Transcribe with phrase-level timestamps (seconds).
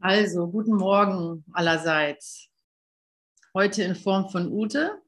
[0.00, 2.48] Also, guten Morgen allerseits.
[3.52, 5.02] Heute in Form von Ute,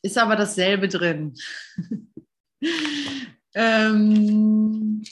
[0.00, 1.34] ist aber dasselbe drin.
[3.54, 5.02] ähm,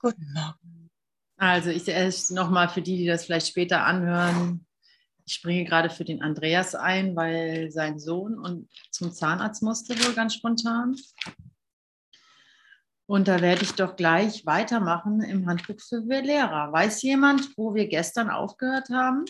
[0.00, 0.90] guten Morgen.
[1.36, 4.66] Also, ich erst nochmal für die, die das vielleicht später anhören.
[5.24, 10.14] Ich springe gerade für den Andreas ein, weil sein Sohn und zum Zahnarzt musste wohl
[10.14, 10.96] ganz spontan.
[13.06, 16.72] Und da werde ich doch gleich weitermachen im Handbuch für Lehrer.
[16.72, 19.26] Weiß jemand, wo wir gestern aufgehört haben?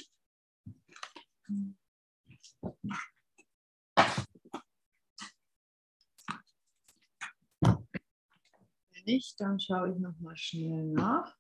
[7.61, 11.37] Wenn nicht, dann schaue ich noch mal schnell nach.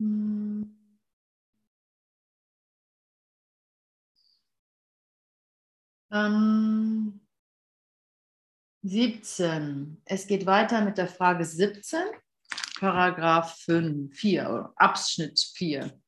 [0.00, 0.74] Hm.
[6.10, 7.20] Ähm,
[8.88, 10.00] 17.
[10.04, 12.00] Es geht weiter mit der Frage 17,
[12.78, 16.00] Paragraph 5, 4, Abschnitt 4.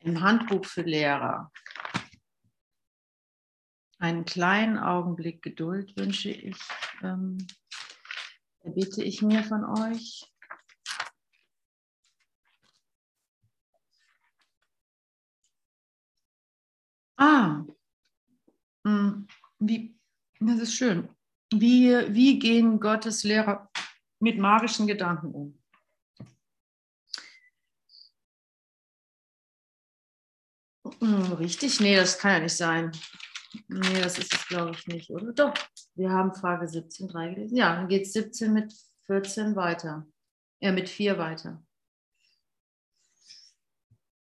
[0.00, 1.50] Im Handbuch für Lehrer.
[3.98, 6.58] Einen kleinen Augenblick Geduld wünsche ich,
[7.02, 7.38] ähm,
[8.60, 10.30] erbitte ich mir von euch.
[17.16, 17.64] Ah,
[18.84, 19.26] hm.
[19.58, 19.95] Wie,
[20.40, 21.08] das ist schön.
[21.52, 23.70] Wie, wie gehen Gottes Lehrer
[24.20, 25.58] mit magischen Gedanken um?
[31.00, 31.80] Hm, richtig?
[31.80, 32.92] Nee, das kann ja nicht sein.
[33.68, 35.32] Nee, das ist es, glaube ich, nicht, oder?
[35.32, 35.54] Doch,
[35.94, 37.56] wir haben Frage 17 3 gelesen.
[37.56, 38.74] Ja, dann geht es 17 mit
[39.06, 40.06] 14 weiter.
[40.60, 41.62] Ja, mit 4 weiter.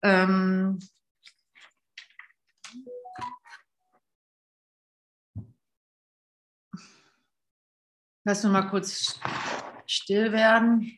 [0.03, 0.79] Ähm,
[8.31, 9.19] Lass uns mal kurz
[9.85, 10.97] still werden,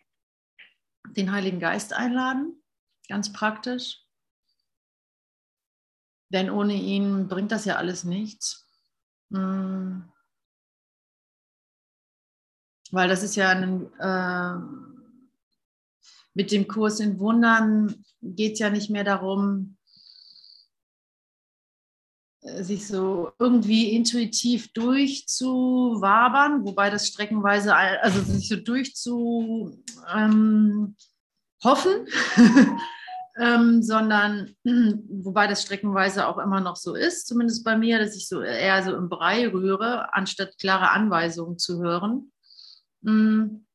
[1.17, 2.61] den Heiligen Geist einladen,
[3.09, 4.05] ganz praktisch.
[6.29, 8.69] Denn ohne ihn bringt das ja alles nichts.
[9.31, 10.13] Hm.
[12.91, 14.55] Weil das ist ja ein, äh,
[16.35, 19.79] mit dem Kurs in Wundern geht es ja nicht mehr darum,
[22.43, 29.81] sich so irgendwie intuitiv durchzuwabern, wobei das streckenweise, also sich so durchzu
[30.13, 30.95] ähm,
[33.39, 38.27] ähm, sondern wobei das streckenweise auch immer noch so ist, zumindest bei mir, dass ich
[38.27, 42.31] so eher so im Brei rühre, anstatt klare Anweisungen zu hören.
[43.01, 43.65] Mhm.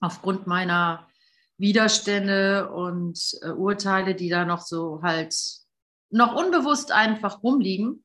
[0.00, 1.08] Aufgrund meiner
[1.58, 5.61] Widerstände und äh, Urteile, die da noch so halt
[6.12, 8.04] noch unbewusst einfach rumliegen.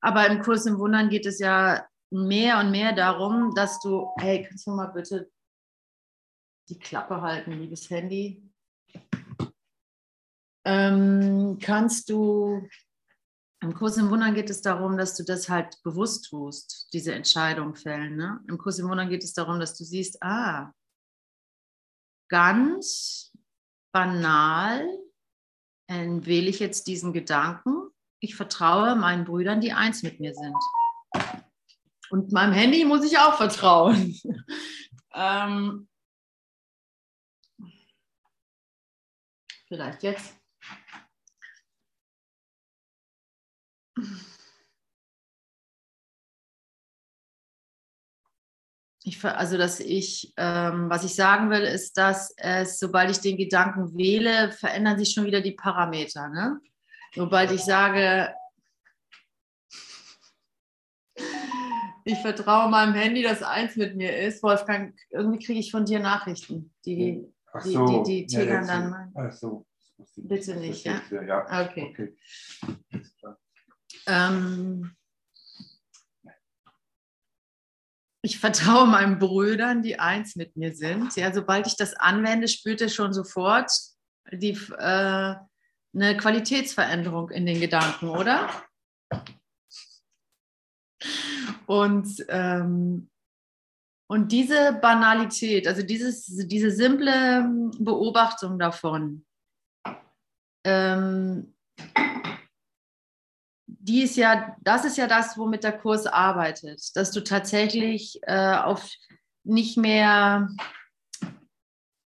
[0.00, 4.46] Aber im Kurs im Wundern geht es ja mehr und mehr darum, dass du, hey,
[4.48, 5.30] kannst du mal bitte
[6.68, 8.42] die Klappe halten, liebes Handy?
[10.64, 12.68] Ähm, kannst du,
[13.60, 17.74] im Kurs im Wundern geht es darum, dass du das halt bewusst tust, diese Entscheidung
[17.74, 18.16] fällen.
[18.16, 18.40] Ne?
[18.48, 20.72] Im Kurs im Wundern geht es darum, dass du siehst, ah,
[22.28, 23.32] ganz
[23.92, 24.86] banal
[25.88, 27.88] wähle ich jetzt diesen Gedanken,
[28.20, 30.56] ich vertraue meinen Brüdern, die eins mit mir sind.
[32.10, 34.18] Und meinem Handy muss ich auch vertrauen.
[35.14, 35.88] ähm,
[39.68, 40.36] vielleicht jetzt.
[49.08, 53.36] Ich, also, dass ich, ähm, was ich sagen will, ist, dass es, sobald ich den
[53.36, 56.28] Gedanken wähle, verändern sich schon wieder die Parameter.
[56.28, 56.58] Ne?
[57.14, 58.34] Sobald ich sage,
[62.02, 66.00] ich vertraue meinem Handy, dass eins mit mir ist, Wolfgang, irgendwie kriege ich von dir
[66.00, 67.24] Nachrichten, die,
[67.60, 69.12] so, die, die, die ja, dann.
[69.14, 69.64] Ach so.
[70.16, 71.00] Bitte nicht, ja?
[71.12, 71.68] ja?
[71.68, 71.92] Okay.
[71.92, 72.16] okay.
[74.08, 74.95] Ähm,
[78.26, 81.14] ich vertraue meinen Brüdern, die eins mit mir sind.
[81.14, 83.70] Ja, sobald ich das anwende, spürt er schon sofort
[84.32, 85.36] die, äh,
[85.94, 88.50] eine Qualitätsveränderung in den Gedanken, oder?
[91.66, 93.08] Und, ähm,
[94.08, 99.24] und diese Banalität, also dieses, diese simple Beobachtung davon,
[100.64, 101.54] ähm,
[103.66, 108.54] die ist ja, das ist ja das, womit der Kurs arbeitet, dass du tatsächlich äh,
[108.54, 108.88] auf
[109.44, 110.48] nicht mehr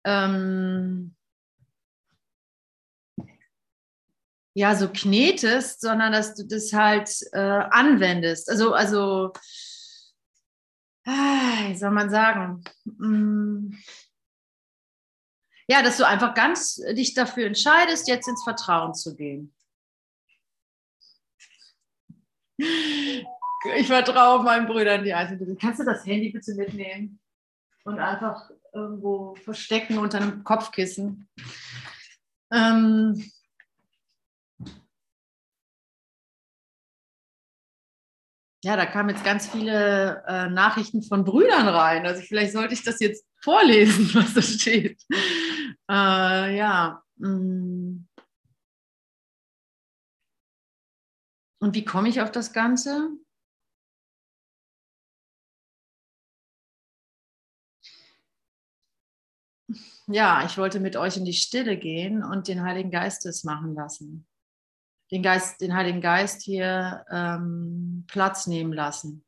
[0.04, 1.14] ähm,
[4.54, 8.50] ja so knetest, sondern dass du das halt äh, anwendest.
[8.50, 9.32] Also, also
[11.06, 12.64] ah, wie soll man sagen?
[12.84, 13.78] Hm,
[15.68, 19.54] ja, dass du einfach ganz dich dafür entscheidest, jetzt ins Vertrauen zu gehen.
[23.76, 25.58] Ich vertraue meinen Brüdern die Einzelnen.
[25.58, 27.20] Kannst du das Handy bitte mitnehmen
[27.84, 31.28] und einfach irgendwo verstecken unter einem Kopfkissen?
[32.52, 33.22] Ähm,
[38.64, 42.06] ja, da kamen jetzt ganz viele äh, Nachrichten von Brüdern rein.
[42.06, 45.02] Also vielleicht sollte ich das jetzt vorlesen, was da steht.
[45.90, 47.02] Äh, ja.
[47.16, 48.06] Mm.
[51.60, 53.10] Und wie komme ich auf das Ganze?
[60.06, 63.74] Ja, ich wollte mit euch in die Stille gehen und den Heiligen Geist es machen
[63.74, 64.26] lassen
[65.10, 69.24] den, Geist, den Heiligen Geist hier ähm, Platz nehmen lassen.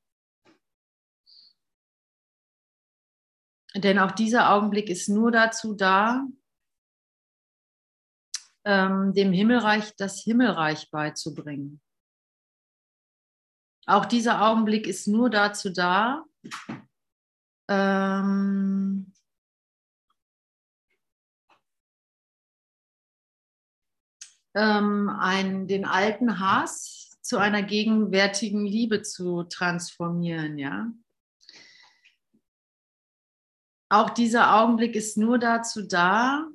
[3.75, 6.27] Denn auch dieser Augenblick ist nur dazu da,
[8.65, 11.82] ähm, dem Himmelreich das Himmelreich beizubringen.
[13.87, 16.25] Auch dieser Augenblick ist nur dazu da,
[17.69, 19.13] ähm,
[24.55, 30.93] ähm, einen, den alten Hass zu einer gegenwärtigen Liebe zu transformieren, ja.
[33.89, 36.49] Auch dieser Augenblick ist nur dazu da,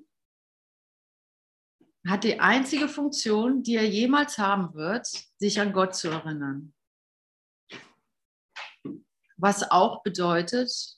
[2.08, 5.08] hat die einzige Funktion, die er jemals haben wird,
[5.38, 6.74] sich an Gott zu erinnern.
[9.38, 10.98] Was auch bedeutet,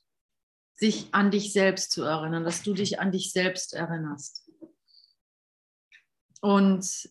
[0.76, 4.50] sich an dich selbst zu erinnern, dass du dich an dich selbst erinnerst.
[6.42, 7.10] Und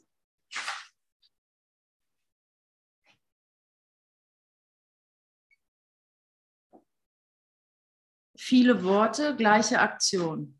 [8.38, 10.58] viele Worte, gleiche Aktion.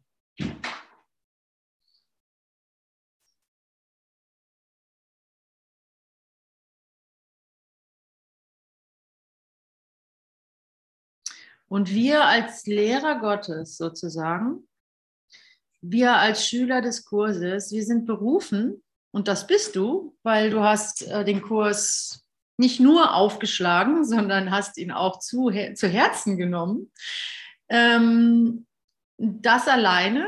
[11.69, 14.69] Und wir als Lehrer Gottes sozusagen
[15.81, 21.07] wir als Schüler des Kurses, wir sind berufen, und das bist du, weil du hast
[21.07, 22.27] äh, den Kurs
[22.59, 26.93] nicht nur aufgeschlagen, sondern hast ihn auch zu, zu Herzen genommen.
[27.69, 28.67] Ähm,
[29.17, 30.27] das alleine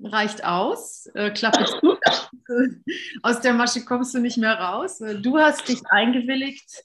[0.00, 1.06] reicht aus.
[1.14, 1.98] Äh, Klappe zu.
[3.22, 4.98] Aus der Masche kommst du nicht mehr raus.
[4.98, 6.84] Du hast dich eingewilligt.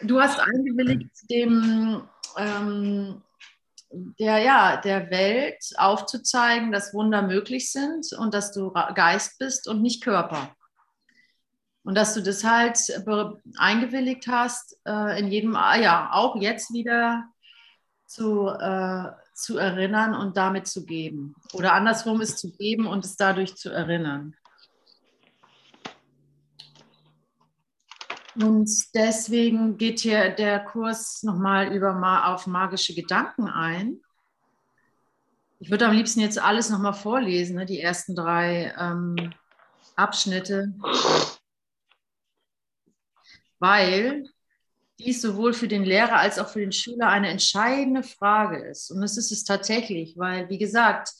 [0.00, 3.22] Du hast eingewilligt, dem ähm,
[3.90, 9.82] der, ja, der Welt aufzuzeigen, dass Wunder möglich sind und dass du Geist bist und
[9.82, 10.54] nicht Körper.
[11.84, 12.78] Und dass du das halt
[13.58, 17.24] eingewilligt hast, äh, in jedem, ah ja, auch jetzt wieder
[18.06, 21.34] zu, äh, zu erinnern und damit zu geben.
[21.52, 24.34] Oder andersrum es zu geben und es dadurch zu erinnern.
[28.36, 31.94] Und deswegen geht hier der Kurs nochmal über
[32.26, 34.00] auf magische Gedanken ein.
[35.60, 39.32] Ich würde am liebsten jetzt alles nochmal vorlesen, ne, die ersten drei ähm,
[39.96, 40.74] Abschnitte,
[43.60, 44.24] weil
[44.98, 48.90] dies sowohl für den Lehrer als auch für den Schüler eine entscheidende Frage ist.
[48.90, 51.10] Und das ist es tatsächlich, weil, wie gesagt,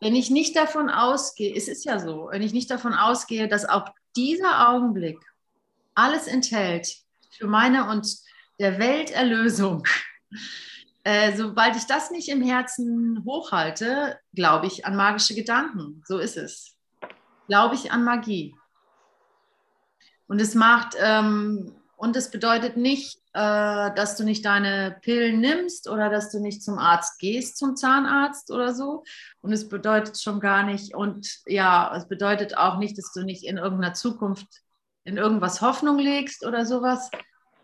[0.00, 3.64] wenn ich nicht davon ausgehe, es ist ja so, wenn ich nicht davon ausgehe, dass
[3.64, 5.18] auch dieser Augenblick
[5.96, 6.88] alles enthält
[7.30, 8.06] für meine und
[8.60, 9.82] der Welt Erlösung.
[11.04, 16.02] Äh, sobald ich das nicht im Herzen hochhalte, glaube ich an magische Gedanken.
[16.04, 16.76] So ist es.
[17.46, 18.56] Glaube ich an Magie.
[20.26, 25.88] Und es macht, ähm, und es bedeutet nicht, äh, dass du nicht deine Pillen nimmst
[25.88, 29.04] oder dass du nicht zum Arzt gehst, zum Zahnarzt oder so.
[29.40, 33.44] Und es bedeutet schon gar nicht, und ja, es bedeutet auch nicht, dass du nicht
[33.44, 34.48] in irgendeiner Zukunft
[35.06, 37.10] in irgendwas Hoffnung legst oder sowas.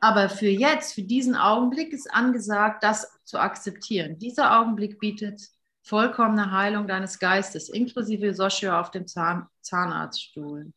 [0.00, 4.18] Aber für jetzt, für diesen Augenblick ist angesagt, das zu akzeptieren.
[4.18, 5.40] Dieser Augenblick bietet
[5.82, 10.72] vollkommene Heilung deines Geistes, inklusive Soshio auf dem Zahn, Zahnarztstuhl.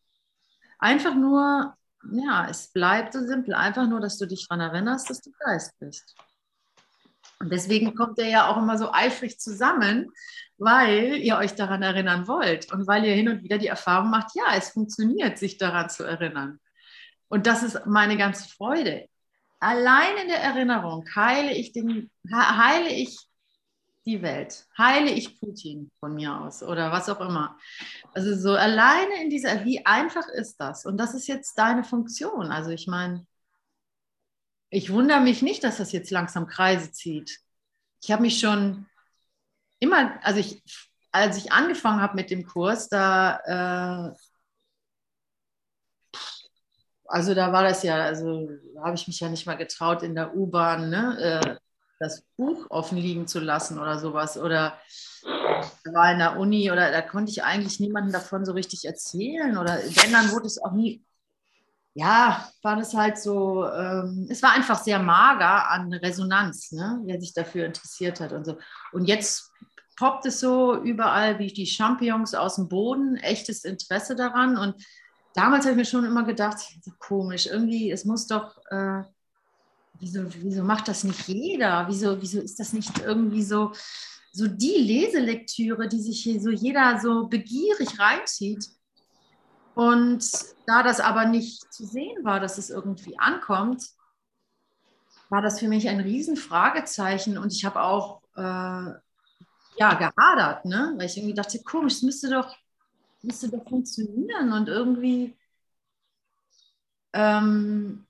[0.79, 1.75] Einfach nur,
[2.11, 5.71] ja, es bleibt so simpel, einfach nur, dass du dich daran erinnerst, dass du Geist
[5.79, 6.15] bist.
[7.39, 10.11] Und deswegen kommt er ja auch immer so eifrig zusammen,
[10.57, 14.35] weil ihr euch daran erinnern wollt und weil ihr hin und wieder die Erfahrung macht,
[14.35, 16.59] ja, es funktioniert, sich daran zu erinnern.
[17.27, 19.07] Und das ist meine ganze Freude.
[19.59, 23.17] Allein in der Erinnerung heile ich, den, heile ich
[24.05, 27.57] die Welt, heile ich Putin von mir aus oder was auch immer.
[28.13, 30.85] Also so alleine in dieser, wie einfach ist das?
[30.85, 32.51] Und das ist jetzt deine Funktion.
[32.51, 33.25] Also ich meine,
[34.69, 37.39] ich wundere mich nicht, dass das jetzt langsam Kreise zieht.
[38.01, 38.85] Ich habe mich schon
[39.85, 40.61] immer, also ich,
[41.11, 44.15] als ich angefangen habe mit dem Kurs, da, äh,
[47.07, 48.49] also da war das ja, also
[48.83, 51.55] habe ich mich ja nicht mal getraut, in der U-Bahn ne, äh,
[51.99, 54.37] das Buch offen liegen zu lassen oder sowas.
[54.37, 54.77] Oder
[55.93, 59.57] war in der Uni oder da konnte ich eigentlich niemandem davon so richtig erzählen.
[59.57, 61.05] Oder wenn, dann wurde es auch nie
[61.95, 67.21] ja, war das halt so, ähm, es war einfach sehr mager an Resonanz, ne, wer
[67.21, 68.57] sich dafür interessiert hat und so.
[68.91, 69.49] Und jetzt
[69.95, 74.57] poppt es so überall wie die Champignons aus dem Boden, echtes Interesse daran.
[74.57, 74.75] Und
[75.33, 76.59] damals habe ich mir schon immer gedacht,
[76.99, 79.03] komisch, irgendwie, es muss doch, äh,
[79.99, 81.85] wieso, wieso macht das nicht jeder?
[81.87, 83.71] Wieso, wieso ist das nicht irgendwie so,
[84.31, 88.69] so die Leselektüre, die sich hier so jeder so begierig reinzieht?
[89.75, 90.25] Und
[90.67, 93.83] da das aber nicht zu sehen war, dass es irgendwie ankommt,
[95.29, 97.37] war das für mich ein Riesenfragezeichen.
[97.37, 98.93] Und ich habe auch äh,
[99.77, 100.93] ja, gehadert, ne?
[100.97, 102.55] weil ich irgendwie dachte, komisch, es müsste doch,
[103.21, 104.53] müsste doch funktionieren.
[104.53, 105.37] Und irgendwie
[107.13, 108.05] ähm,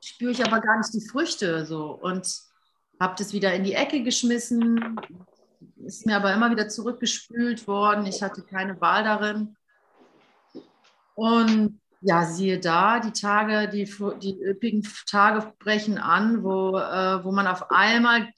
[0.00, 1.92] spüre ich aber gar nicht die Früchte so.
[1.92, 2.26] Und
[3.00, 4.98] habe das wieder in die Ecke geschmissen.
[5.84, 8.06] Ist mir aber immer wieder zurückgespült worden.
[8.06, 9.56] Ich hatte keine Wahl darin.
[11.14, 13.84] Und ja, siehe da, die Tage, die,
[14.20, 18.28] die üppigen Tage brechen an, wo, äh, wo man auf einmal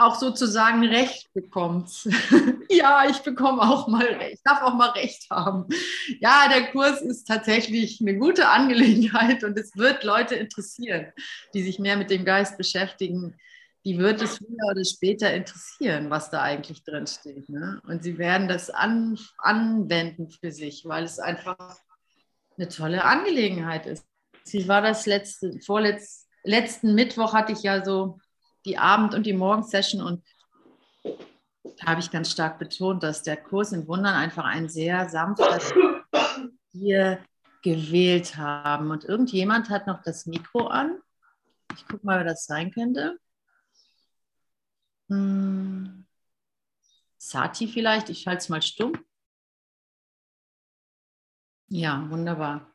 [0.00, 2.08] auch sozusagen Recht bekommt.
[2.70, 5.66] ja, ich bekomme auch mal Recht, darf auch mal Recht haben.
[6.20, 11.12] Ja, der Kurs ist tatsächlich eine gute Angelegenheit und es wird Leute interessieren,
[11.54, 13.36] die sich mehr mit dem Geist beschäftigen.
[13.84, 17.48] Die wird es früher oder später interessieren, was da eigentlich drin steht.
[17.48, 17.80] Ne?
[17.86, 21.56] Und sie werden das an, anwenden für sich, weil es einfach
[22.58, 24.04] eine tolle Angelegenheit ist.
[24.44, 28.18] Sie war das letzte, vorletzten letzten Mittwoch hatte ich ja so
[28.64, 30.22] die Abend- und die Morgensession und
[31.02, 35.72] da habe ich ganz stark betont, dass der Kurs in Wundern einfach ein sehr sanftes
[36.72, 37.24] hier
[37.62, 38.90] gewählt haben.
[38.90, 41.00] Und irgendjemand hat noch das Mikro an.
[41.74, 43.18] Ich gucke mal, wer das sein könnte.
[45.08, 46.06] Hm.
[47.18, 48.92] Sati vielleicht, ich schalte es mal stumm.
[51.68, 52.69] Ja, wunderbar.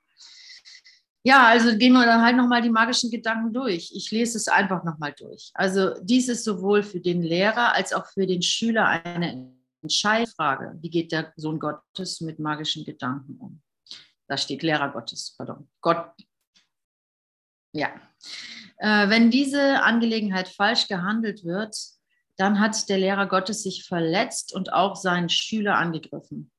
[1.27, 3.91] Ja, also gehen wir dann halt nochmal die magischen Gedanken durch.
[3.96, 5.50] Ich lese es einfach nochmal durch.
[5.55, 9.51] Also dies ist sowohl für den Lehrer als auch für den Schüler eine
[9.82, 10.77] Entscheidungsfrage.
[10.82, 13.63] Wie geht der Sohn Gottes mit magischen Gedanken um?
[14.27, 15.67] Da steht Lehrer Gottes, pardon.
[15.82, 16.12] Gott.
[17.74, 17.89] Ja.
[18.77, 21.75] Äh, wenn diese Angelegenheit falsch gehandelt wird,
[22.38, 26.51] dann hat der Lehrer Gottes sich verletzt und auch seinen Schüler angegriffen.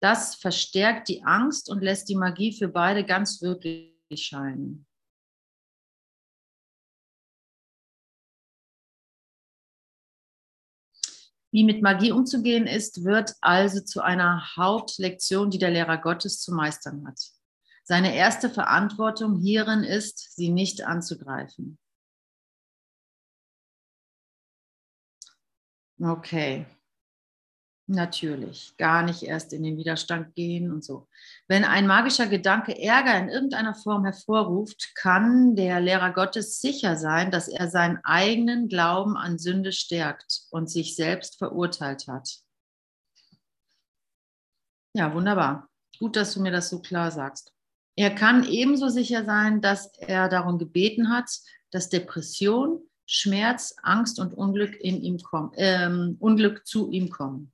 [0.00, 4.86] Das verstärkt die Angst und lässt die Magie für beide ganz wirklich scheinen.
[11.52, 16.54] Wie mit Magie umzugehen ist, wird also zu einer Hauptlektion, die der Lehrer Gottes zu
[16.54, 17.20] meistern hat.
[17.84, 21.78] Seine erste Verantwortung hierin ist, sie nicht anzugreifen.
[26.00, 26.66] Okay.
[27.94, 31.08] Natürlich, gar nicht erst in den Widerstand gehen und so.
[31.46, 37.30] Wenn ein magischer Gedanke Ärger in irgendeiner Form hervorruft, kann der Lehrer Gottes sicher sein,
[37.30, 42.38] dass er seinen eigenen Glauben an Sünde stärkt und sich selbst verurteilt hat.
[44.94, 45.68] Ja, wunderbar.
[45.98, 47.52] Gut, dass du mir das so klar sagst.
[47.94, 51.28] Er kann ebenso sicher sein, dass er darum gebeten hat,
[51.70, 57.51] dass Depression, Schmerz, Angst und Unglück in ihm kommen, ähm, Unglück zu ihm kommen.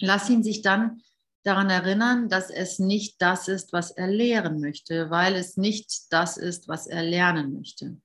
[0.00, 1.02] Lass ihn sich dann
[1.44, 6.36] daran erinnern, dass es nicht das ist, was er lehren möchte, weil es nicht das
[6.36, 8.00] ist, was er lernen möchte.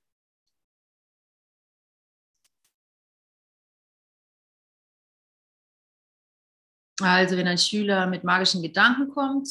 [7.00, 9.48] Also wenn ein Schüler mit magischen Gedanken kommt,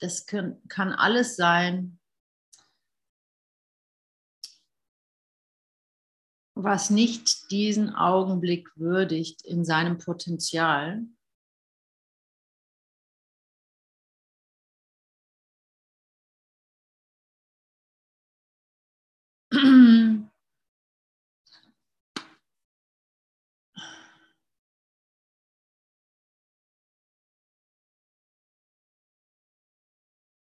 [0.00, 1.98] das kann, alles sein,
[6.56, 11.04] was nicht diesen Augenblick würdigt in seinem Potenzial.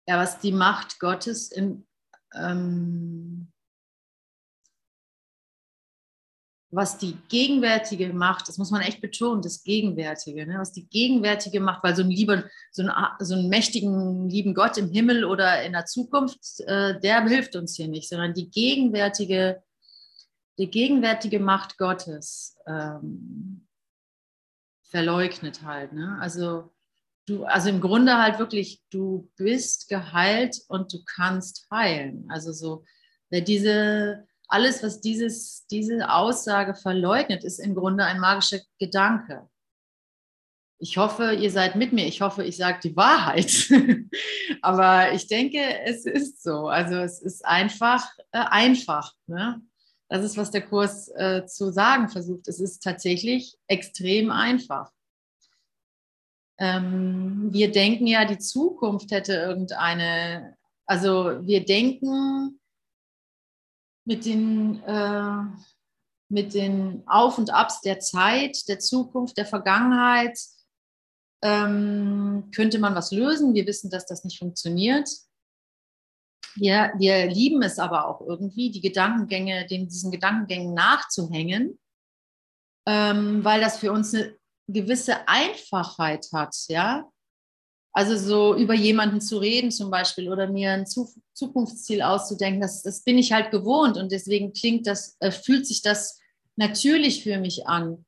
[0.07, 1.87] Ja, was die Macht Gottes in,
[2.33, 3.52] ähm,
[6.73, 10.57] was die gegenwärtige Macht, das muss man echt betonen, das Gegenwärtige, ne?
[10.57, 14.77] was die gegenwärtige Macht, weil so ein lieber, so, ein, so einen mächtigen, lieben Gott
[14.77, 19.61] im Himmel oder in der Zukunft, äh, der hilft uns hier nicht, sondern die gegenwärtige,
[20.57, 23.67] die gegenwärtige Macht Gottes ähm,
[24.83, 25.93] verleugnet halt.
[25.93, 26.17] Ne?
[26.19, 26.71] Also
[27.27, 32.25] du, also im Grunde halt wirklich, du bist geheilt und du kannst heilen.
[32.29, 32.83] Also so,
[33.29, 39.49] wer diese, alles, was dieses, diese Aussage verleugnet, ist im Grunde ein magischer Gedanke.
[40.77, 42.05] Ich hoffe, ihr seid mit mir.
[42.05, 43.51] Ich hoffe, ich sage die Wahrheit.
[44.61, 46.67] Aber ich denke, es ist so.
[46.67, 49.13] Also es ist einfach äh, einfach.
[49.25, 49.59] Ne?
[50.07, 52.47] Das ist, was der Kurs äh, zu sagen versucht.
[52.47, 54.91] Es ist tatsächlich extrem einfach.
[56.59, 62.59] Ähm, wir denken ja, die Zukunft hätte irgendeine, also wir denken
[64.05, 65.43] mit den, äh,
[66.29, 70.39] mit den Auf und Abs der Zeit, der Zukunft, der Vergangenheit,
[71.43, 73.53] ähm, könnte man was lösen.
[73.53, 75.09] Wir wissen, dass das nicht funktioniert.
[76.55, 81.79] Wir, wir lieben es aber auch irgendwie, die Gedankengänge, den, diesen Gedankengängen nachzuhängen,
[82.87, 87.09] ähm, weil das für uns eine gewisse Einfachheit hat, ja.
[87.95, 93.03] Also so über jemanden zu reden zum Beispiel oder mir ein Zukunftsziel auszudenken, das, das
[93.03, 96.19] bin ich halt gewohnt und deswegen klingt das, äh, fühlt sich das
[96.55, 98.05] natürlich für mich an.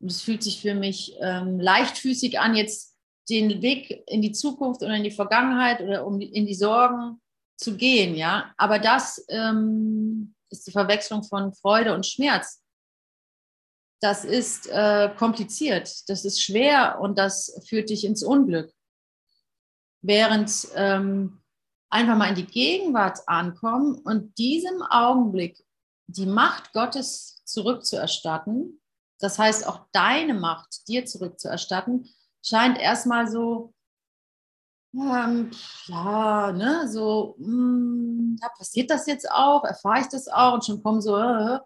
[0.00, 2.94] Und es fühlt sich für mich ähm, leichtfüßig an, jetzt
[3.28, 7.20] den Weg in die Zukunft oder in die Vergangenheit oder um in die Sorgen
[7.56, 8.52] zu gehen, ja.
[8.56, 12.60] Aber das ähm, ist die Verwechslung von Freude und Schmerz
[14.04, 18.70] das ist äh, kompliziert, das ist schwer und das führt dich ins Unglück.
[20.06, 21.40] Während ähm,
[21.88, 25.64] einfach mal in die Gegenwart ankommen und diesem Augenblick
[26.06, 28.80] die Macht Gottes zurückzuerstatten,
[29.18, 32.06] das heißt auch deine Macht dir zurückzuerstatten,
[32.44, 33.72] scheint erstmal so,
[34.94, 35.50] ähm,
[35.86, 40.64] ja, ne, so, mh, hm, ja, passiert das jetzt auch, erfahre ich das auch und
[40.66, 41.58] schon kommen so, äh,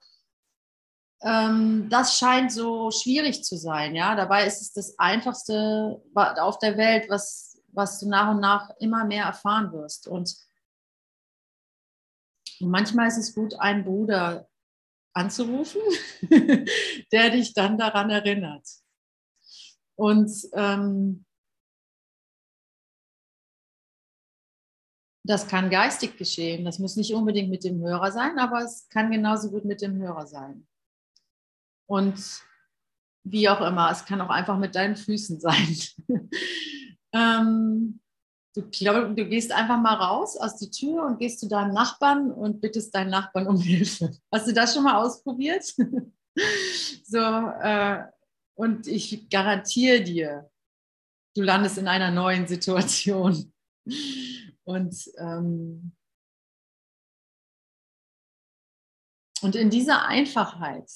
[1.23, 3.95] ähm, das scheint so schwierig zu sein.
[3.95, 4.15] Ja?
[4.15, 7.48] Dabei ist es das Einfachste auf der Welt, was,
[7.79, 10.09] was du nach und nach immer mehr erfahren wirst.
[10.09, 10.37] Und
[12.59, 14.49] manchmal ist es gut, einen Bruder
[15.15, 15.81] anzurufen,
[17.13, 18.67] der dich dann daran erinnert.
[19.95, 21.25] Und ähm,
[25.25, 26.65] das kann geistig geschehen.
[26.65, 29.97] Das muss nicht unbedingt mit dem Hörer sein, aber es kann genauso gut mit dem
[29.97, 30.67] Hörer sein.
[31.87, 32.43] Und
[33.25, 35.79] wie auch immer, es kann auch einfach mit deinen Füßen sein.
[37.13, 38.01] Ähm,
[38.55, 42.31] du, glaub, du gehst einfach mal raus aus die Tür und gehst zu deinem Nachbarn
[42.31, 44.17] und bittest deinen Nachbarn um Hilfe.
[44.33, 45.65] Hast du das schon mal ausprobiert?
[47.05, 48.05] so, äh,
[48.55, 50.51] und ich garantiere dir,
[51.37, 53.53] du landest in einer neuen Situation.
[54.65, 55.93] Und, ähm,
[59.41, 60.91] und in dieser Einfachheit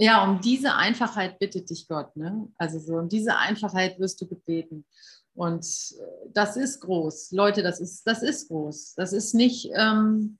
[0.00, 2.16] ja, um diese Einfachheit bittet dich Gott.
[2.16, 2.48] Ne?
[2.56, 4.86] Also so um diese Einfachheit wirst du gebeten.
[5.34, 7.32] Und äh, das ist groß.
[7.32, 8.94] Leute, das ist, das ist groß.
[8.94, 10.38] Das ist nicht, ähm,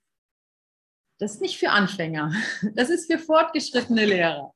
[1.18, 2.33] das ist nicht für Anfänger.
[2.75, 4.55] Das ist für fortgeschrittene Lehrer,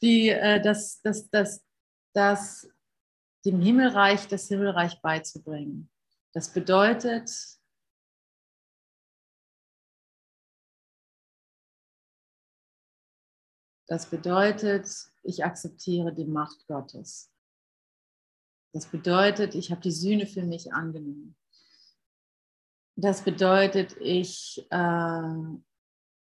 [0.00, 1.64] die äh, das, das, das,
[2.14, 2.68] das
[3.44, 5.90] dem Himmelreich, das Himmelreich beizubringen.
[6.32, 7.30] Das bedeutet,
[13.90, 14.88] Das bedeutet,
[15.24, 17.34] ich akzeptiere die Macht Gottes.
[18.72, 21.36] Das bedeutet, ich habe die Sühne für mich angenommen.
[22.96, 25.34] Das bedeutet, ich äh,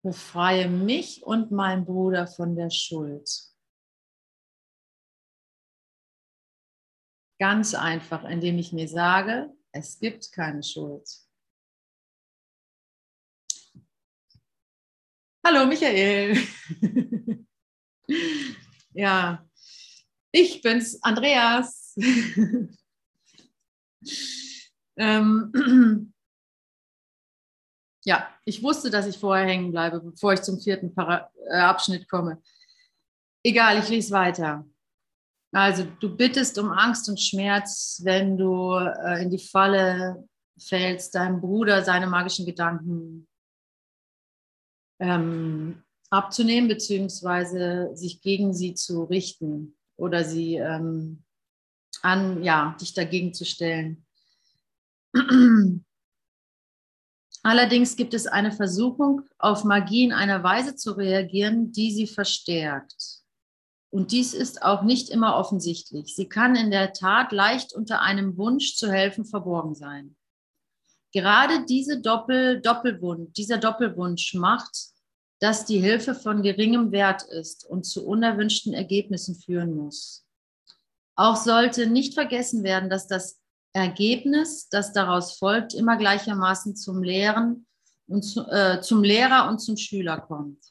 [0.04, 3.30] befreie mich und meinen Bruder von der Schuld.
[7.40, 11.08] Ganz einfach, indem ich mir sage, es gibt keine Schuld.
[15.46, 16.38] Hallo Michael.
[18.94, 19.46] Ja,
[20.32, 21.96] ich bin's, Andreas.
[24.98, 26.14] ähm,
[28.04, 32.10] ja, ich wusste, dass ich vorher hängen bleibe, bevor ich zum vierten Para äh, Abschnitt
[32.10, 32.42] komme.
[33.44, 34.66] Egal, ich lese weiter.
[35.54, 41.42] Also, du bittest um Angst und Schmerz, wenn du äh, in die Falle fällst, deinem
[41.42, 43.28] Bruder seine magischen Gedanken
[45.00, 51.24] ähm, abzunehmen, beziehungsweise sich gegen sie zu richten oder sie ähm,
[52.02, 54.06] an, ja, dich dagegen zu stellen.
[57.44, 63.22] Allerdings gibt es eine Versuchung, auf Magie in einer Weise zu reagieren, die sie verstärkt.
[63.90, 66.16] Und dies ist auch nicht immer offensichtlich.
[66.16, 70.16] Sie kann in der Tat leicht unter einem Wunsch zu helfen verborgen sein.
[71.14, 74.91] Gerade diese Doppel, Doppelwunsch, dieser Doppelwunsch macht
[75.42, 80.24] dass die Hilfe von geringem Wert ist und zu unerwünschten Ergebnissen führen muss.
[81.16, 83.40] Auch sollte nicht vergessen werden, dass das
[83.74, 87.66] Ergebnis, das daraus folgt, immer gleichermaßen zum Lehren
[88.08, 90.64] und zu, äh, zum Lehrer und zum Schüler kommt.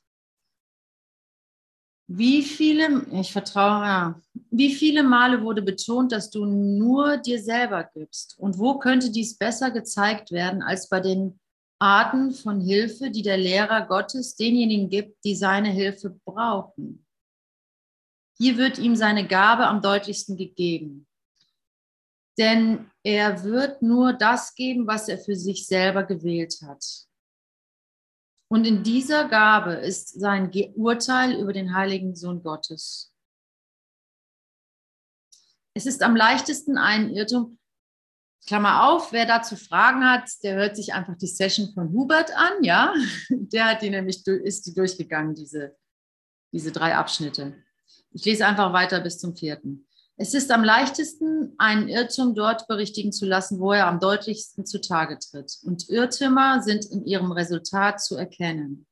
[2.07, 8.39] Wie viele, ich vertraue, wie viele Male wurde betont, dass du nur dir selber gibst?
[8.39, 11.40] Und wo könnte dies besser gezeigt werden als bei den
[11.81, 17.07] Arten von Hilfe, die der Lehrer Gottes denjenigen gibt, die seine Hilfe brauchen?
[18.37, 21.07] Hier wird ihm seine Gabe am deutlichsten gegeben.
[22.39, 27.07] Denn er wird nur das geben, was er für sich selber gewählt hat.
[28.49, 33.15] Und in dieser Gabe ist sein Urteil über den heiligen Sohn Gottes.
[35.73, 37.60] Es ist am leichtesten ein Irrtum.
[38.47, 42.63] Klammer auf, wer dazu Fragen hat, der hört sich einfach die Session von Hubert an,
[42.63, 42.95] ja?
[43.31, 45.77] Der hat die nämlich, ist die durchgegangen, diese,
[46.53, 47.55] diese drei Abschnitte.
[48.13, 49.87] Ich lese einfach weiter bis zum vierten.
[50.17, 55.19] Es ist am leichtesten, einen Irrtum dort berichtigen zu lassen, wo er am deutlichsten zutage
[55.19, 55.59] tritt.
[55.63, 58.87] Und Irrtümer sind in ihrem Resultat zu erkennen.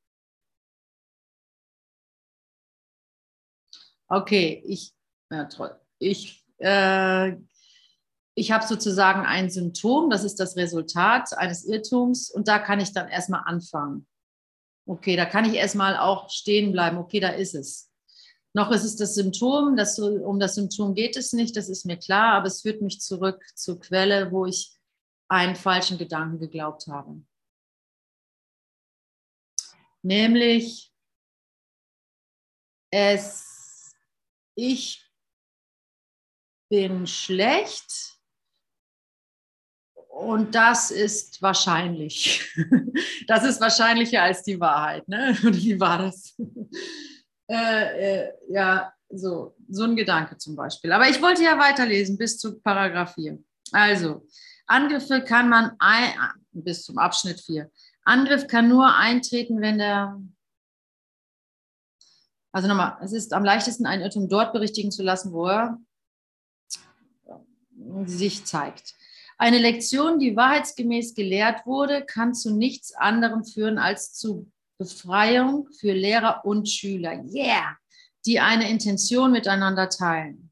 [4.08, 4.94] Okay, ich,
[5.30, 5.78] ja, toll.
[5.98, 7.36] Ich, äh,
[8.38, 12.92] ich habe sozusagen ein Symptom, das ist das Resultat eines Irrtums und da kann ich
[12.92, 14.06] dann erstmal anfangen.
[14.86, 16.98] Okay, da kann ich erstmal auch stehen bleiben.
[16.98, 17.90] Okay, da ist es.
[18.54, 21.96] Noch ist es das Symptom, das, um das Symptom geht es nicht, das ist mir
[21.96, 24.70] klar, aber es führt mich zurück zur Quelle, wo ich
[25.28, 27.20] einen falschen Gedanken geglaubt habe.
[30.02, 30.92] Nämlich,
[32.90, 33.92] es,
[34.54, 35.04] ich
[36.70, 38.17] bin schlecht
[40.18, 42.44] und das ist wahrscheinlich.
[43.28, 45.06] Das ist wahrscheinlicher als die Wahrheit.
[45.06, 45.36] Ne?
[45.42, 46.34] wie war das?
[47.50, 50.92] Äh, äh, ja, so, so ein Gedanke zum Beispiel.
[50.92, 53.42] Aber ich wollte ja weiterlesen bis zu Paragraph 4.
[53.72, 54.26] Also,
[54.66, 56.12] Angriffe kann man ein,
[56.52, 57.70] bis zum Abschnitt 4.
[58.04, 60.20] Angriff kann nur eintreten, wenn der.
[62.52, 65.78] Also nochmal, es ist am leichtesten, einen Irrtum dort berichtigen zu lassen, wo er
[68.04, 68.94] sich zeigt.
[69.40, 75.92] Eine Lektion, die wahrheitsgemäß gelehrt wurde, kann zu nichts anderem führen als zu Befreiung für
[75.92, 77.24] Lehrer und Schüler.
[77.32, 77.76] Yeah!
[78.26, 80.50] Die eine Intention miteinander teilen.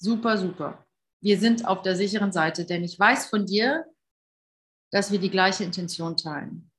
[0.00, 0.86] Super, super.
[1.20, 3.84] Wir sind auf der sicheren Seite, denn ich weiß von dir,
[4.90, 6.70] dass wir die gleiche Intention teilen.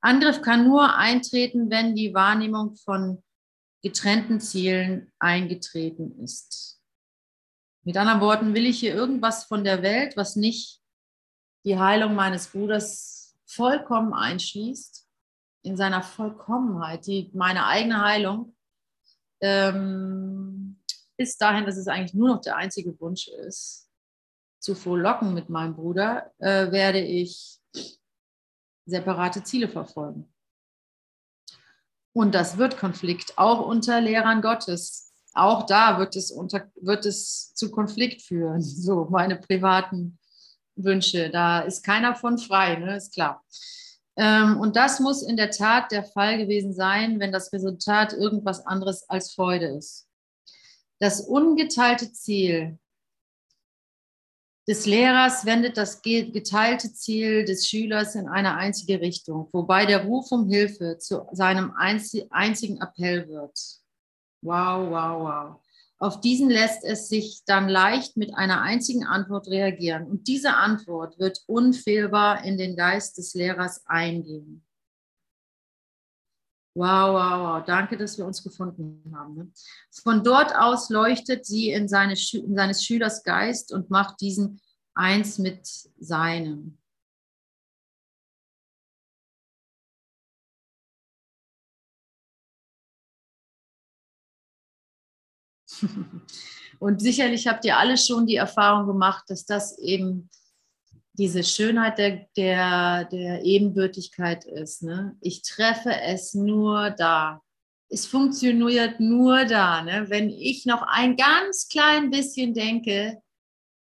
[0.00, 3.22] Angriff kann nur eintreten, wenn die Wahrnehmung von
[3.82, 6.79] getrennten Zielen eingetreten ist.
[7.82, 10.80] Mit anderen Worten, will ich hier irgendwas von der Welt, was nicht
[11.64, 15.06] die Heilung meines Bruders vollkommen einschließt,
[15.62, 18.56] in seiner Vollkommenheit, die meine eigene Heilung,
[19.42, 20.82] ähm,
[21.16, 23.90] bis dahin, dass es eigentlich nur noch der einzige Wunsch ist,
[24.58, 27.60] zu frohlocken mit meinem Bruder, äh, werde ich
[28.86, 30.32] separate Ziele verfolgen.
[32.12, 35.09] Und das wird Konflikt, auch unter Lehrern Gottes.
[35.32, 40.18] Auch da wird es, unter, wird es zu Konflikt führen, so meine privaten
[40.76, 41.30] Wünsche.
[41.30, 42.96] Da ist keiner von frei, ne?
[42.96, 43.44] ist klar.
[44.16, 48.66] Ähm, und das muss in der Tat der Fall gewesen sein, wenn das Resultat irgendwas
[48.66, 50.06] anderes als Freude ist.
[50.98, 52.78] Das ungeteilte Ziel
[54.68, 60.30] des Lehrers wendet das geteilte Ziel des Schülers in eine einzige Richtung, wobei der Ruf
[60.30, 63.79] um Hilfe zu seinem einzigen Appell wird.
[64.42, 65.60] Wow, wow, wow.
[65.98, 70.06] Auf diesen lässt es sich dann leicht mit einer einzigen Antwort reagieren.
[70.06, 74.64] Und diese Antwort wird unfehlbar in den Geist des Lehrers eingehen.
[76.74, 77.64] Wow, wow, wow.
[77.66, 79.34] Danke, dass wir uns gefunden haben.
[79.34, 79.52] Ne?
[80.02, 84.60] Von dort aus leuchtet sie in, seine, in seines Schülers Geist und macht diesen
[84.94, 85.66] eins mit
[85.98, 86.78] seinem.
[96.78, 100.30] Und sicherlich habt ihr alle schon die Erfahrung gemacht, dass das eben
[101.12, 104.82] diese Schönheit der, der, der Ebenbürtigkeit ist.
[104.82, 105.14] Ne?
[105.20, 107.42] Ich treffe es nur da.
[107.90, 109.82] Es funktioniert nur da.
[109.82, 110.06] Ne?
[110.08, 113.20] Wenn ich noch ein ganz klein bisschen denke,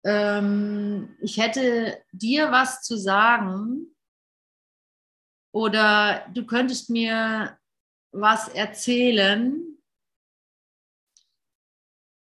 [0.04, 3.88] ähm, ich hätte dir was zu sagen
[5.52, 7.58] oder du könntest mir
[8.12, 9.65] was erzählen,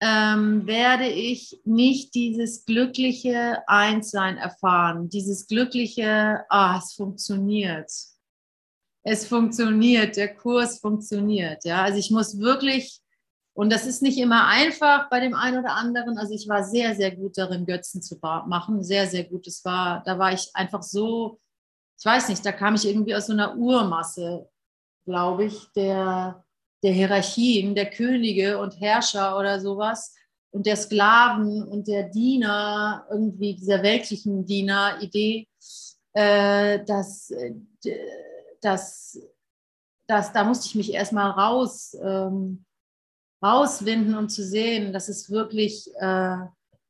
[0.00, 7.90] ähm, werde ich nicht dieses glückliche Einssein erfahren, dieses glückliche, ah, es funktioniert.
[9.02, 11.64] Es funktioniert, der Kurs funktioniert.
[11.64, 11.82] Ja?
[11.82, 13.00] Also ich muss wirklich
[13.58, 16.18] Und das ist nicht immer einfach bei dem einen oder anderen.
[16.18, 18.84] Also ich war sehr, sehr gut darin, Götzen zu machen.
[18.84, 19.46] Sehr, sehr gut.
[19.46, 21.40] Das war, da war ich einfach so,
[21.98, 24.46] ich weiß nicht, da kam ich irgendwie aus so einer Urmasse,
[25.06, 26.44] glaube ich, der,
[26.86, 30.14] der Hierarchien, der Könige und Herrscher oder sowas
[30.52, 35.48] und der Sklaven und der Diener, irgendwie dieser weltlichen Diener-Idee,
[36.12, 37.54] äh, dass, äh,
[38.60, 39.18] dass,
[40.06, 41.96] dass da musste ich mich erstmal raus.
[42.00, 42.64] Ähm,
[43.44, 46.36] rauswinden und zu sehen, dass es wirklich äh,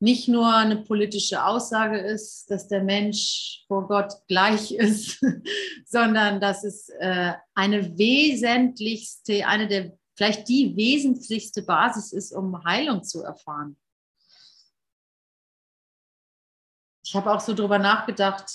[0.07, 5.21] nicht nur eine politische Aussage ist, dass der Mensch vor Gott gleich ist,
[5.85, 13.03] sondern dass es äh, eine wesentlichste, eine der, vielleicht die wesentlichste Basis ist, um Heilung
[13.03, 13.77] zu erfahren.
[17.05, 18.49] Ich habe auch so drüber nachgedacht,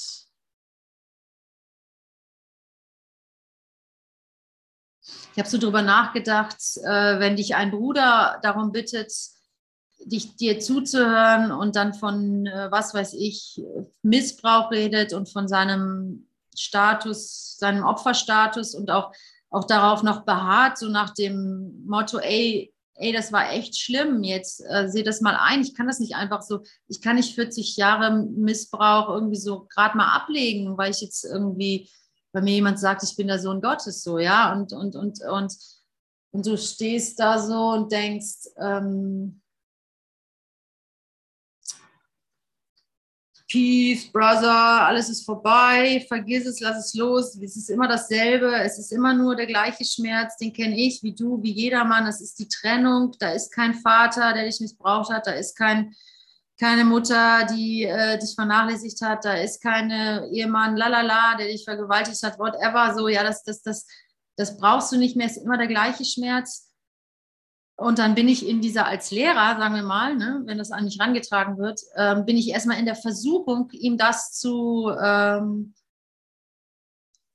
[5.34, 9.14] Ich habe so drüber nachgedacht, äh, wenn dich ein Bruder darum bittet,
[10.06, 13.62] dich dir zuzuhören und dann von, äh, was weiß ich,
[14.02, 19.12] Missbrauch redet und von seinem Status, seinem Opferstatus und auch,
[19.50, 24.64] auch darauf noch beharrt, so nach dem Motto, ey, ey, das war echt schlimm, jetzt
[24.70, 27.76] äh, seh das mal ein, ich kann das nicht einfach so, ich kann nicht 40
[27.78, 31.90] Jahre Missbrauch irgendwie so gerade mal ablegen, weil ich jetzt irgendwie
[32.32, 35.54] bei mir jemand sagt, ich bin der Sohn Gottes, so, ja, und, und, und, und,
[36.32, 39.42] und du stehst da so und denkst, ähm,
[43.52, 47.36] Peace, Brother, alles ist vorbei, vergiss es, lass es los.
[47.36, 51.14] Es ist immer dasselbe, es ist immer nur der gleiche Schmerz, den kenne ich, wie
[51.14, 52.06] du, wie jedermann.
[52.06, 55.94] Das ist die Trennung, da ist kein Vater, der dich missbraucht hat, da ist kein,
[56.58, 62.24] keine Mutter, die äh, dich vernachlässigt hat, da ist keine Ehemann, lalala, der dich vergewaltigt
[62.24, 63.86] hat, whatever, so, ja, das, das, das,
[64.38, 66.71] das brauchst du nicht mehr, ist immer der gleiche Schmerz.
[67.82, 70.84] Und dann bin ich in dieser, als Lehrer, sagen wir mal, ne, wenn das an
[70.84, 75.74] mich rangetragen wird, ähm, bin ich erstmal in der Versuchung, ihm das zu, ähm,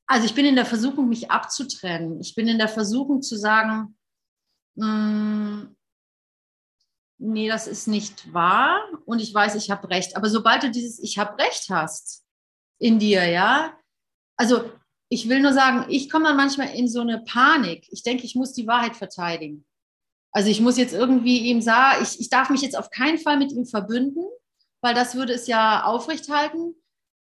[0.07, 2.21] also ich bin in der Versuchung, mich abzutrennen.
[2.21, 3.99] Ich bin in der Versuchung zu sagen,
[4.77, 5.77] mh, mm,
[7.19, 10.17] nee, das ist nicht wahr und ich weiß, ich habe recht.
[10.17, 12.25] Aber sobald du dieses Ich habe recht hast
[12.79, 13.77] in dir, ja,
[14.37, 14.71] also
[15.09, 17.89] ich will nur sagen, ich komme dann manchmal in so eine Panik.
[17.91, 19.67] Ich denke, ich muss die Wahrheit verteidigen.
[20.37, 23.39] Also ich muss jetzt irgendwie ihm sagen, ich, ich darf mich jetzt auf keinen Fall
[23.39, 24.23] mit ihm verbünden,
[24.83, 26.75] weil das würde es ja aufrechthalten.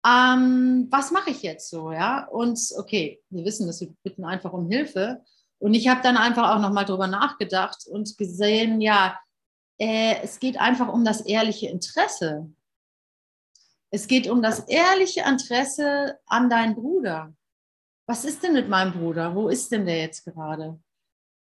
[0.07, 2.27] Ähm, was mache ich jetzt so, ja?
[2.27, 5.25] Und okay, wir wissen, dass wir bitten einfach um Hilfe.
[5.59, 9.19] Und ich habe dann einfach auch nochmal drüber nachgedacht und gesehen, ja,
[9.79, 12.53] äh, es geht einfach um das ehrliche Interesse.
[13.91, 17.33] Es geht um das ehrliche Interesse an deinen Bruder.
[18.07, 19.35] Was ist denn mit meinem Bruder?
[19.35, 20.79] Wo ist denn der jetzt gerade?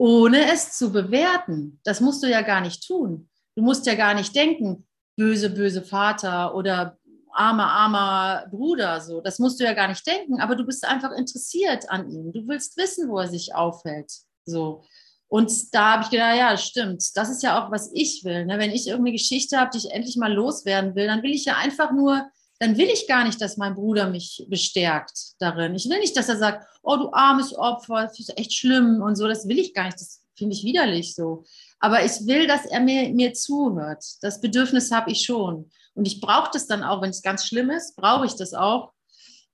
[0.03, 1.79] Ohne es zu bewerten.
[1.85, 3.29] Das musst du ja gar nicht tun.
[3.55, 4.85] Du musst ja gar nicht denken,
[5.15, 6.97] böse, böse Vater oder
[7.31, 8.99] armer, armer Bruder.
[8.99, 10.41] So, das musst du ja gar nicht denken.
[10.41, 12.33] Aber du bist einfach interessiert an ihm.
[12.33, 14.11] Du willst wissen, wo er sich aufhält.
[14.43, 14.83] So.
[15.29, 17.01] Und da habe ich gedacht, ja, stimmt.
[17.15, 18.45] Das ist ja auch, was ich will.
[18.45, 18.59] Ne?
[18.59, 21.55] Wenn ich irgendeine Geschichte habe, die ich endlich mal loswerden will, dann will ich ja
[21.55, 25.75] einfach nur, dann will ich gar nicht, dass mein Bruder mich bestärkt darin.
[25.75, 29.15] Ich will nicht, dass er sagt, oh, du armes Opfer, das ist echt schlimm und
[29.15, 29.27] so.
[29.27, 29.99] Das will ich gar nicht.
[29.99, 31.43] Das finde ich widerlich so.
[31.79, 34.03] Aber ich will, dass er mir, mir zuhört.
[34.21, 35.69] Das Bedürfnis habe ich schon.
[35.95, 38.93] Und ich brauche das dann auch, wenn es ganz schlimm ist, brauche ich das auch.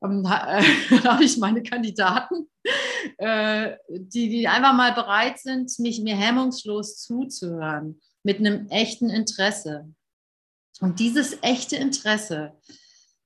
[0.04, 0.64] Ähm, äh,
[1.04, 2.48] habe ich meine Kandidaten,
[3.18, 9.90] äh, die, die einfach mal bereit sind, mich mir hemmungslos zuzuhören, mit einem echten Interesse.
[10.80, 12.54] Und dieses echte Interesse,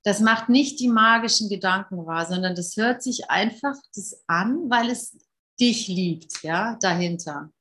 [0.03, 4.89] das macht nicht die magischen Gedanken wahr, sondern das hört sich einfach das an, weil
[4.89, 5.17] es
[5.59, 7.51] dich liebt, ja, dahinter.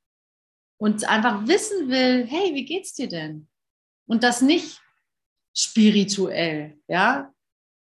[0.78, 3.48] Und einfach wissen will, hey, wie geht's dir denn?
[4.06, 4.80] Und das nicht
[5.54, 7.32] spirituell, ja,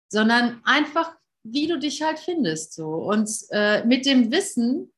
[0.09, 2.73] sondern einfach wie du dich halt findest.
[2.73, 2.87] So.
[2.87, 4.91] Und äh, mit dem Wissen,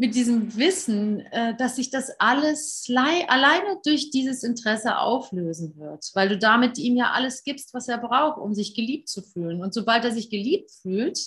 [0.00, 6.30] mit diesem Wissen, äh, dass sich das alles alleine durch dieses Interesse auflösen wird, weil
[6.30, 9.62] du damit ihm ja alles gibst, was er braucht, um sich geliebt zu fühlen.
[9.62, 11.20] Und sobald er sich geliebt fühlt,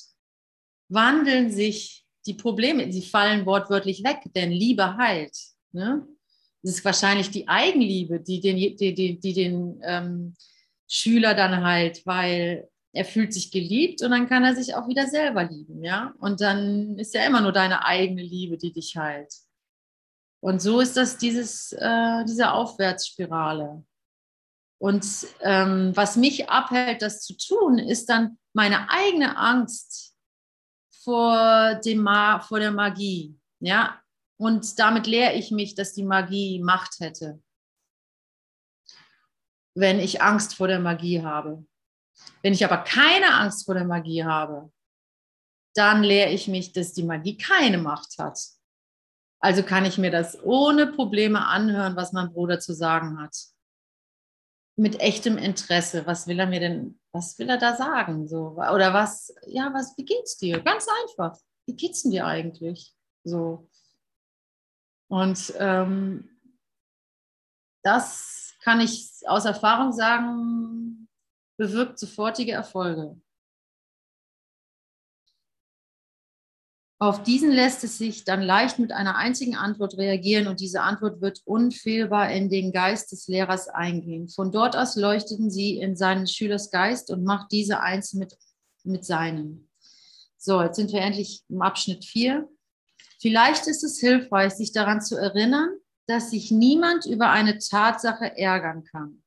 [0.89, 5.37] wandeln sich die Probleme, sie fallen wortwörtlich weg, denn Liebe heilt.
[5.71, 6.07] Ne?
[6.63, 10.33] Das ist wahrscheinlich die Eigenliebe, die den, die, die, die den ähm,
[10.87, 15.07] Schüler dann halt, weil er fühlt sich geliebt und dann kann er sich auch wieder
[15.07, 16.13] selber lieben, ja.
[16.19, 19.33] Und dann ist ja immer nur deine eigene Liebe, die dich heilt.
[20.39, 23.83] Und so ist das dieses, äh, diese Aufwärtsspirale.
[24.79, 25.05] Und
[25.39, 30.15] ähm, was mich abhält, das zu tun, ist dann meine eigene Angst
[31.03, 33.39] vor, dem Ma vor der Magie.
[33.59, 34.01] Ja?
[34.37, 37.41] Und damit lehre ich mich, dass die Magie Macht hätte,
[39.73, 41.65] wenn ich Angst vor der Magie habe.
[42.41, 44.71] Wenn ich aber keine Angst vor der Magie habe,
[45.75, 48.39] dann lehre ich mich, dass die Magie keine Macht hat.
[49.39, 53.35] Also kann ich mir das ohne Probleme anhören, was mein Bruder zu sagen hat.
[54.75, 56.05] Mit echtem Interesse.
[56.05, 58.27] Was will er mir denn, was will er da sagen?
[58.27, 60.61] So, oder was, ja, was, wie geht's dir?
[60.61, 61.37] Ganz einfach.
[61.65, 62.93] Wie geht's denn dir eigentlich?
[63.23, 63.69] So.
[65.09, 66.29] Und ähm,
[67.83, 70.82] das kann ich aus Erfahrung sagen,
[71.57, 73.19] bewirkt sofortige Erfolge.
[77.03, 81.19] Auf diesen lässt es sich dann leicht mit einer einzigen Antwort reagieren und diese Antwort
[81.19, 84.29] wird unfehlbar in den Geist des Lehrers eingehen.
[84.29, 88.37] Von dort aus leuchteten sie in seinen Schülers Geist und macht diese eins mit,
[88.85, 89.67] mit seinem.
[90.37, 92.47] So, jetzt sind wir endlich im Abschnitt 4.
[93.19, 95.69] Vielleicht ist es hilfreich, sich daran zu erinnern,
[96.07, 99.22] dass sich niemand über eine Tatsache ärgern kann.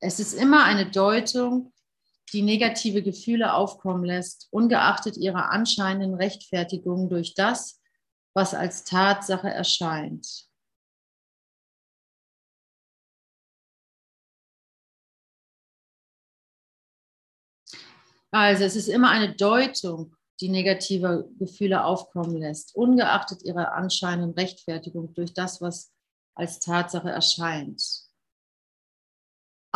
[0.00, 1.72] Es ist immer eine Deutung,
[2.32, 7.80] die negative Gefühle aufkommen lässt, ungeachtet ihrer anscheinenden Rechtfertigung durch das,
[8.34, 10.46] was als Tatsache erscheint.
[18.32, 25.14] Also es ist immer eine Deutung, die negative Gefühle aufkommen lässt, ungeachtet ihrer anscheinenden Rechtfertigung
[25.14, 25.90] durch das, was
[26.34, 28.05] als Tatsache erscheint.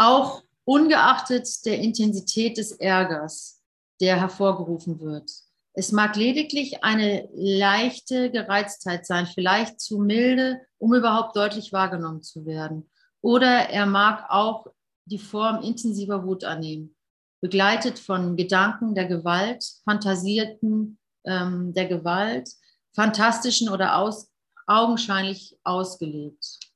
[0.01, 3.61] Auch ungeachtet der Intensität des Ärgers,
[4.01, 5.31] der hervorgerufen wird.
[5.75, 12.47] Es mag lediglich eine leichte Gereiztheit sein, vielleicht zu milde, um überhaupt deutlich wahrgenommen zu
[12.47, 12.91] werden.
[13.21, 14.69] Oder er mag auch
[15.05, 16.97] die Form intensiver Wut annehmen,
[17.43, 22.49] begleitet von Gedanken der Gewalt, Fantasierten ähm, der Gewalt,
[22.95, 24.31] fantastischen oder aus,
[24.67, 26.70] augenscheinlich ausgelebt.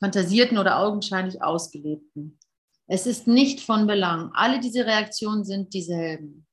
[0.00, 2.38] Fantasierten oder augenscheinlich ausgelebten.
[2.86, 4.30] Es ist nicht von Belang.
[4.32, 6.46] Alle diese Reaktionen sind dieselben.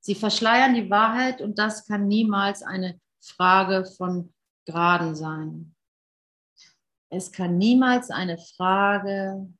[0.00, 4.34] Sie verschleiern die Wahrheit und das kann niemals eine Frage von
[4.66, 5.74] Graden sein.
[7.10, 9.52] Es kann niemals eine Frage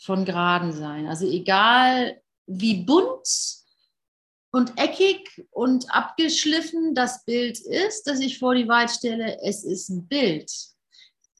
[0.00, 1.06] von Graden sein.
[1.06, 3.63] Also egal wie bunt
[4.54, 9.88] und eckig und abgeschliffen das Bild ist, das ich vor die Wahrheit stelle, es ist
[9.90, 10.50] ein Bild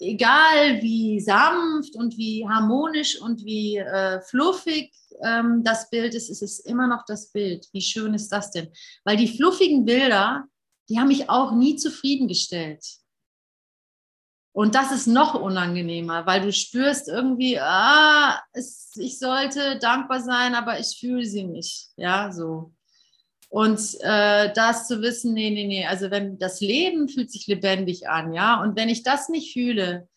[0.04, 6.42] egal wie sanft und wie harmonisch und wie äh, fluffig ähm, das Bild ist, ist
[6.42, 7.68] es immer noch das Bild.
[7.72, 8.68] Wie schön ist das denn?
[9.04, 10.44] Weil die fluffigen Bilder,
[10.88, 12.84] die haben mich auch nie zufriedengestellt.
[14.52, 20.54] Und das ist noch unangenehmer, weil du spürst irgendwie, ah, es, ich sollte dankbar sein,
[20.54, 21.88] aber ich fühle sie nicht.
[21.96, 22.72] Ja, so.
[23.54, 28.08] Und äh, das zu wissen, nee, nee, nee, also wenn das Leben fühlt sich lebendig
[28.08, 30.08] an, ja, und wenn ich das nicht fühle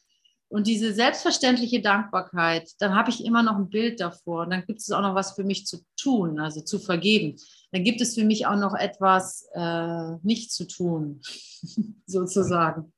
[0.47, 4.79] und diese selbstverständliche Dankbarkeit, dann habe ich immer noch ein Bild davor und dann gibt
[4.79, 7.35] es auch noch was für mich zu tun, also zu vergeben.
[7.71, 11.21] Dann gibt es für mich auch noch etwas äh, nicht zu tun,
[12.07, 12.91] sozusagen.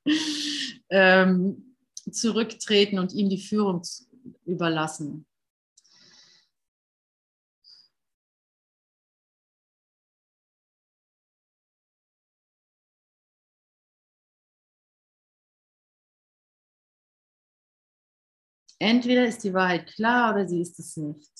[0.88, 1.76] Ähm,
[2.10, 3.82] zurücktreten und ihm die Führung
[4.46, 5.26] überlassen.
[18.80, 21.30] Entweder ist die Wahrheit klar oder sie ist es nicht.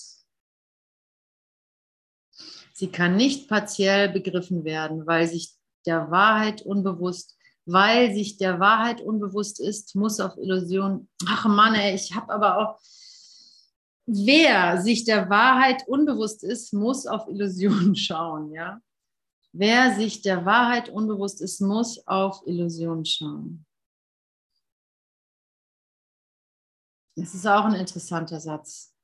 [2.75, 5.55] Sie kann nicht partiell begriffen werden, weil sich
[5.87, 11.09] der Wahrheit unbewusst, weil sich der Wahrheit unbewusst ist, muss auf Illusion.
[11.27, 12.81] Ach Mann, ey, ich habe aber auch.
[14.07, 18.81] Wer sich der Wahrheit unbewusst ist, muss auf Illusionen schauen, ja.
[19.53, 23.65] Wer sich der Wahrheit unbewusst ist, muss auf Illusionen schauen.
[27.21, 28.95] Das ist auch ein interessanter Satz.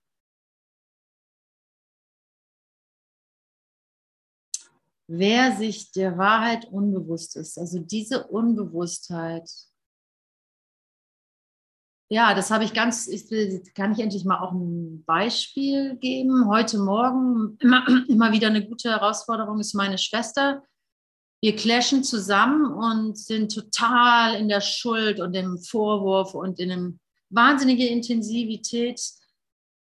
[5.07, 9.51] Wer sich der Wahrheit unbewusst ist, also diese Unbewusstheit,
[12.09, 13.28] ja, das habe ich ganz, ich,
[13.74, 16.49] kann ich endlich mal auch ein Beispiel geben.
[16.49, 20.64] Heute Morgen, immer, immer wieder eine gute Herausforderung ist meine Schwester.
[21.43, 27.01] Wir clashen zusammen und sind total in der Schuld und im Vorwurf und in einem
[27.31, 29.01] wahnsinnige Intensivität,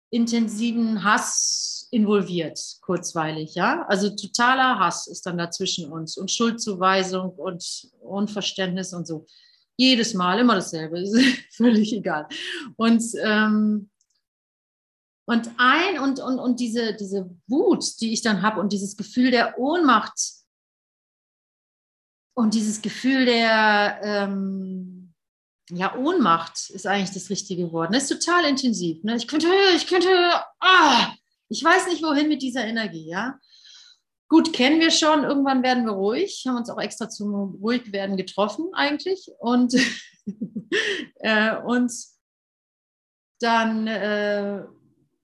[0.10, 3.86] intensiven Hass involviert, kurzweilig, ja.
[3.88, 9.26] Also totaler Hass ist dann da zwischen uns und Schuldzuweisung und Unverständnis und so.
[9.78, 11.16] Jedes Mal immer dasselbe, ist
[11.52, 12.28] völlig egal.
[12.78, 13.90] Und, ähm,
[15.26, 19.32] und ein und, und, und diese, diese Wut, die ich dann habe und dieses Gefühl
[19.32, 20.38] der Ohnmacht,
[22.38, 24.97] und dieses Gefühl der ähm,
[25.70, 27.94] ja, Ohnmacht ist eigentlich das richtige Wort.
[27.94, 29.04] Das ist total intensiv.
[29.04, 29.16] Ne?
[29.16, 30.10] Ich könnte, ich könnte,
[30.60, 31.14] ah,
[31.50, 33.40] ich weiß nicht, wohin mit dieser Energie, ja.
[34.30, 38.68] Gut, kennen wir schon, irgendwann werden wir ruhig, haben uns auch extra zum Ruhigwerden getroffen
[38.74, 39.74] eigentlich und,
[41.16, 41.92] äh, und
[43.40, 44.64] dann äh,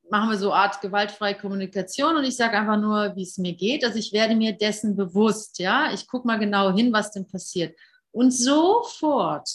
[0.09, 3.83] machen wir so Art gewaltfreie Kommunikation und ich sage einfach nur, wie es mir geht.
[3.83, 5.91] Also ich werde mir dessen bewusst, ja.
[5.93, 7.75] Ich gucke mal genau hin, was denn passiert.
[8.11, 9.49] Und sofort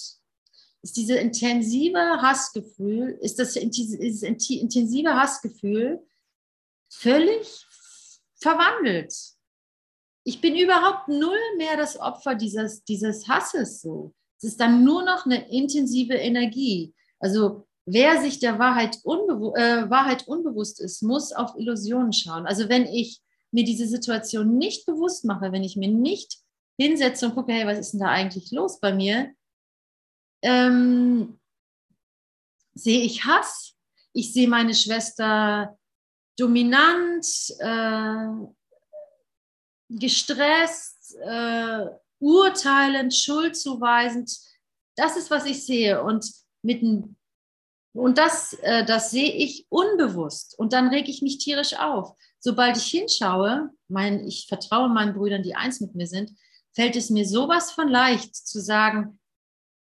[0.82, 6.00] ist diese intensive Hassgefühl, ist das dieses intensive Hassgefühl
[6.88, 7.66] völlig
[8.36, 9.14] verwandelt.
[10.24, 14.14] Ich bin überhaupt null mehr das Opfer dieses, dieses Hasses so.
[14.36, 16.94] Es ist dann nur noch eine intensive Energie.
[17.18, 22.46] Also wer sich der Wahrheit, unbewu äh, Wahrheit unbewusst ist, muss auf Illusionen schauen.
[22.46, 23.20] Also wenn ich
[23.50, 26.38] mir diese Situation nicht bewusst mache, wenn ich mir nicht
[26.78, 29.32] hinsetze und gucke, hey, was ist denn da eigentlich los bei mir,
[30.42, 31.38] ähm,
[32.74, 33.74] sehe ich Hass.
[34.12, 35.76] Ich sehe meine Schwester
[36.38, 37.26] dominant,
[37.58, 38.26] äh,
[39.88, 41.86] gestresst, äh,
[42.20, 44.30] urteilend, schuldzuweisend.
[44.96, 46.02] Das ist, was ich sehe.
[46.02, 46.30] Und
[46.62, 46.82] mit
[47.94, 52.16] und das, äh, das sehe ich unbewusst und dann rege ich mich tierisch auf.
[52.38, 56.30] Sobald ich hinschaue, mein, ich vertraue meinen Brüdern, die eins mit mir sind,
[56.74, 59.17] fällt es mir sowas von leicht zu sagen,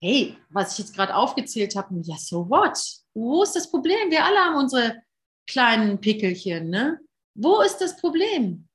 [0.01, 2.79] hey, was ich jetzt gerade aufgezählt habe, ja, so what?
[3.15, 4.11] Wo ist das Problem?
[4.11, 5.03] Wir alle haben unsere
[5.49, 6.99] kleinen Pickelchen, ne?
[7.35, 8.69] Wo ist das Problem?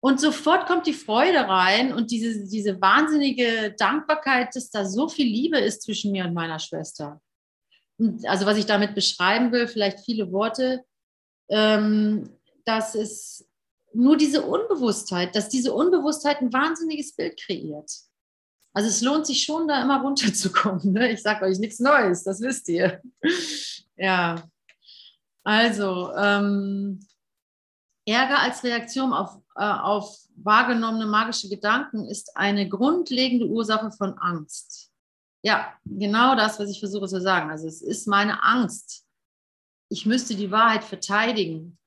[0.00, 5.26] Und sofort kommt die Freude rein und diese, diese wahnsinnige Dankbarkeit, dass da so viel
[5.26, 7.20] Liebe ist zwischen mir und meiner Schwester
[8.24, 10.84] also was ich damit beschreiben will, vielleicht viele Worte,
[11.50, 12.30] ähm,
[12.64, 13.48] dass es
[13.92, 17.90] nur diese Unbewusstheit, dass diese Unbewusstheit ein wahnsinniges Bild kreiert.
[18.74, 20.92] Also es lohnt sich schon, da immer runterzukommen.
[20.92, 21.12] Ne?
[21.12, 23.00] Ich sage euch nichts Neues, das wisst ihr.
[23.96, 24.42] ja,
[25.44, 27.00] also ähm,
[28.06, 34.90] Ärger als Reaktion auf, äh, auf wahrgenommene magische Gedanken ist eine grundlegende Ursache von Angst.
[35.42, 37.50] Ja, genau das, was ich versuche zu sagen.
[37.50, 39.04] Also es ist meine Angst.
[39.90, 41.78] Ich müsste die Wahrheit verteidigen,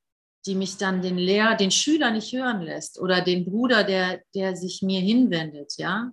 [0.45, 4.55] die mich dann den Lehrer, den Schüler nicht hören lässt oder den Bruder, der, der
[4.55, 6.11] sich mir hinwendet, ja,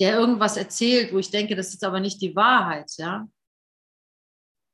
[0.00, 3.28] der irgendwas erzählt, wo ich denke, das ist aber nicht die Wahrheit, ja.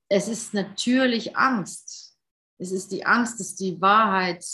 [0.09, 2.16] Es ist natürlich Angst.
[2.59, 4.45] Es ist die Angst, dass die Wahrheit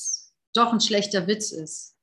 [0.54, 1.94] doch ein schlechter Witz ist.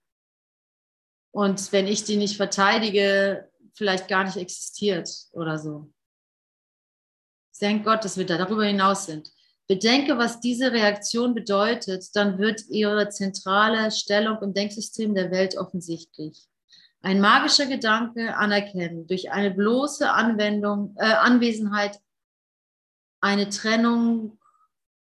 [1.32, 5.92] Und wenn ich die nicht verteidige, vielleicht gar nicht existiert oder so.
[7.60, 9.32] Thank Gott, dass wir da darüber hinaus sind.
[9.68, 16.48] Bedenke, was diese Reaktion bedeutet, dann wird ihre zentrale Stellung im Denksystem der Welt offensichtlich.
[17.02, 22.00] Ein magischer Gedanke anerkennen durch eine bloße Anwendung, äh, Anwesenheit,
[23.22, 24.38] eine Trennung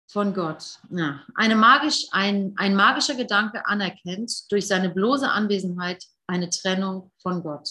[0.09, 0.79] von Gott.
[0.89, 1.23] Ja.
[1.35, 7.69] Eine magisch, ein, ein magischer Gedanke anerkennt durch seine bloße Anwesenheit eine Trennung von Gott.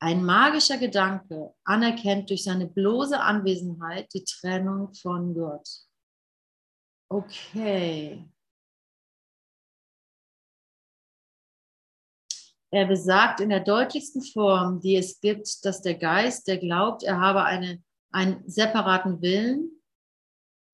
[0.00, 5.68] Ein magischer Gedanke anerkennt durch seine bloße Anwesenheit die Trennung von Gott.
[7.08, 8.28] Okay.
[12.74, 17.20] Er besagt in der deutlichsten Form, die es gibt, dass der Geist, der glaubt, er
[17.20, 19.80] habe eine, einen separaten Willen,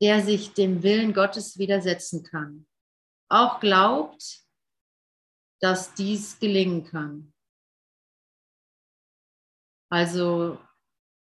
[0.00, 2.66] der sich dem Willen Gottes widersetzen kann.
[3.28, 4.46] Auch glaubt,
[5.60, 7.34] dass dies gelingen kann.
[9.90, 10.58] Also,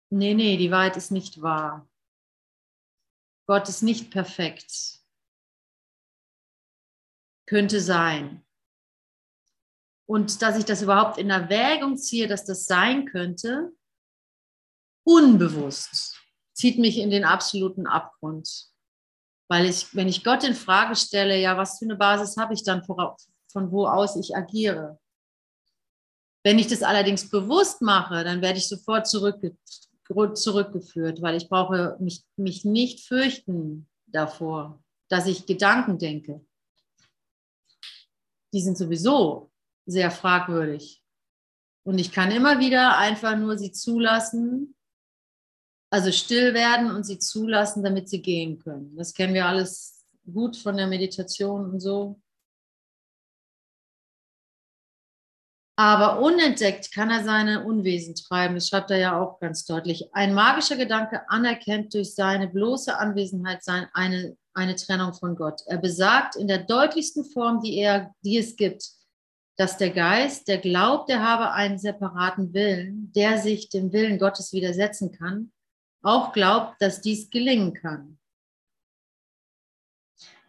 [0.10, 1.88] nee, nee, die Wahrheit ist nicht wahr.
[3.48, 5.04] Gott ist nicht perfekt.
[7.46, 8.43] Könnte sein.
[10.06, 13.72] Und dass ich das überhaupt in Erwägung ziehe, dass das sein könnte,
[15.06, 16.20] unbewusst,
[16.54, 18.68] zieht mich in den absoluten Abgrund.
[19.50, 22.64] Weil ich, wenn ich Gott in Frage stelle, ja, was für eine Basis habe ich
[22.64, 25.00] dann, von wo aus ich agiere?
[26.44, 29.56] Wenn ich das allerdings bewusst mache, dann werde ich sofort zurückge
[30.36, 36.46] zurückgeführt, weil ich brauche mich, mich nicht fürchten davor, dass ich Gedanken denke.
[38.54, 39.53] Die sind sowieso
[39.86, 41.04] sehr fragwürdig.
[41.86, 44.76] Und ich kann immer wieder einfach nur sie zulassen,
[45.92, 48.96] also still werden und sie zulassen, damit sie gehen können.
[48.96, 52.20] Das kennen wir alles gut von der Meditation und so.
[55.76, 58.56] Aber unentdeckt kann er seine Unwesen treiben.
[58.56, 60.14] Das schreibt er ja auch ganz deutlich.
[60.14, 63.62] Ein magischer Gedanke anerkennt durch seine bloße Anwesenheit
[63.94, 65.62] eine, eine Trennung von Gott.
[65.66, 68.88] Er besagt in der deutlichsten Form, die, er, die es gibt,
[69.56, 74.52] dass der Geist, der glaubt, er habe einen separaten Willen, der sich dem Willen Gottes
[74.52, 75.52] widersetzen kann,
[76.02, 78.20] auch glaubt, dass dies gelingen kann.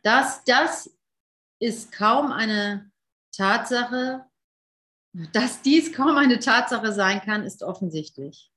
[0.02, 0.90] Das, das
[1.60, 2.90] ist kaum eine
[3.32, 4.24] Tatsache,
[5.32, 8.50] dass dies kaum eine Tatsache sein kann, ist offensichtlich.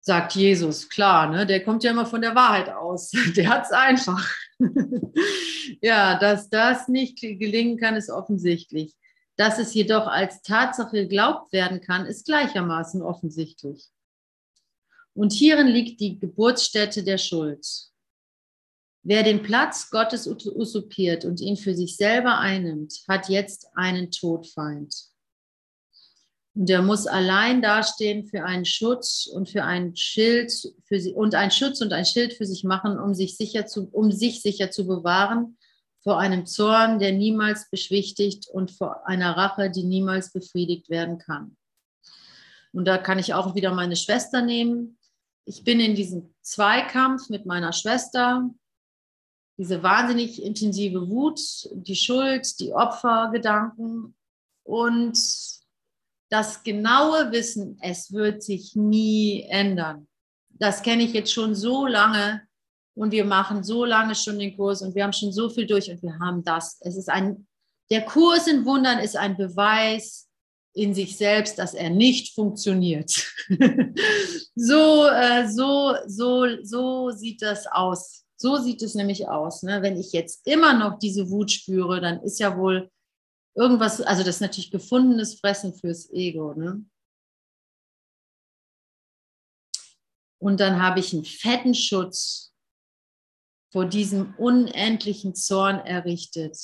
[0.00, 1.46] Sagt Jesus, klar, ne?
[1.46, 3.10] der kommt ja immer von der Wahrheit aus.
[3.36, 4.34] Der hat es einfach.
[5.82, 8.94] ja, dass das nicht gelingen kann, ist offensichtlich.
[9.36, 13.88] Dass es jedoch als Tatsache geglaubt werden kann, ist gleichermaßen offensichtlich.
[15.14, 17.66] Und hierin liegt die Geburtsstätte der Schuld.
[19.02, 25.07] Wer den Platz Gottes usurpiert und ihn für sich selber einnimmt, hat jetzt einen Todfeind.
[26.58, 30.52] Und er muss allein dastehen für einen Schutz und für ein Schild
[30.82, 33.88] für sie, und ein Schutz und ein Schild für sich machen, um sich sicher zu,
[33.92, 35.56] um sich sicher zu bewahren
[36.02, 41.56] vor einem Zorn, der niemals beschwichtigt und vor einer Rache, die niemals befriedigt werden kann.
[42.72, 44.98] Und da kann ich auch wieder meine Schwester nehmen.
[45.44, 48.50] Ich bin in diesem Zweikampf mit meiner Schwester
[49.58, 51.40] diese wahnsinnig intensive Wut,
[51.72, 54.16] die Schuld, die Opfergedanken
[54.64, 55.16] und
[56.30, 60.06] das genaue Wissen, es wird sich nie ändern.
[60.50, 62.42] Das kenne ich jetzt schon so lange
[62.94, 65.90] und wir machen so lange schon den Kurs und wir haben schon so viel durch
[65.90, 66.78] und wir haben das.
[66.80, 67.46] Es ist ein,
[67.90, 70.28] der Kurs in Wundern ist ein Beweis
[70.74, 73.10] in sich selbst, dass er nicht funktioniert.
[74.54, 78.24] so, äh, so, so, so sieht das aus.
[78.36, 79.62] So sieht es nämlich aus.
[79.62, 79.82] Ne?
[79.82, 82.90] Wenn ich jetzt immer noch diese Wut spüre, dann ist ja wohl
[83.58, 86.54] irgendwas, also das ist natürlich gefundenes Fressen fürs Ego.
[86.54, 86.84] Ne?
[90.40, 92.54] Und dann habe ich einen fetten Schutz
[93.72, 96.56] vor diesem unendlichen Zorn errichtet.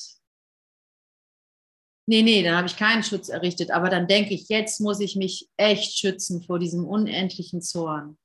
[2.07, 5.16] Nee, nee, dann habe ich keinen Schutz errichtet, aber dann denke ich, jetzt muss ich
[5.16, 8.18] mich echt schützen vor diesem unendlichen Zorn.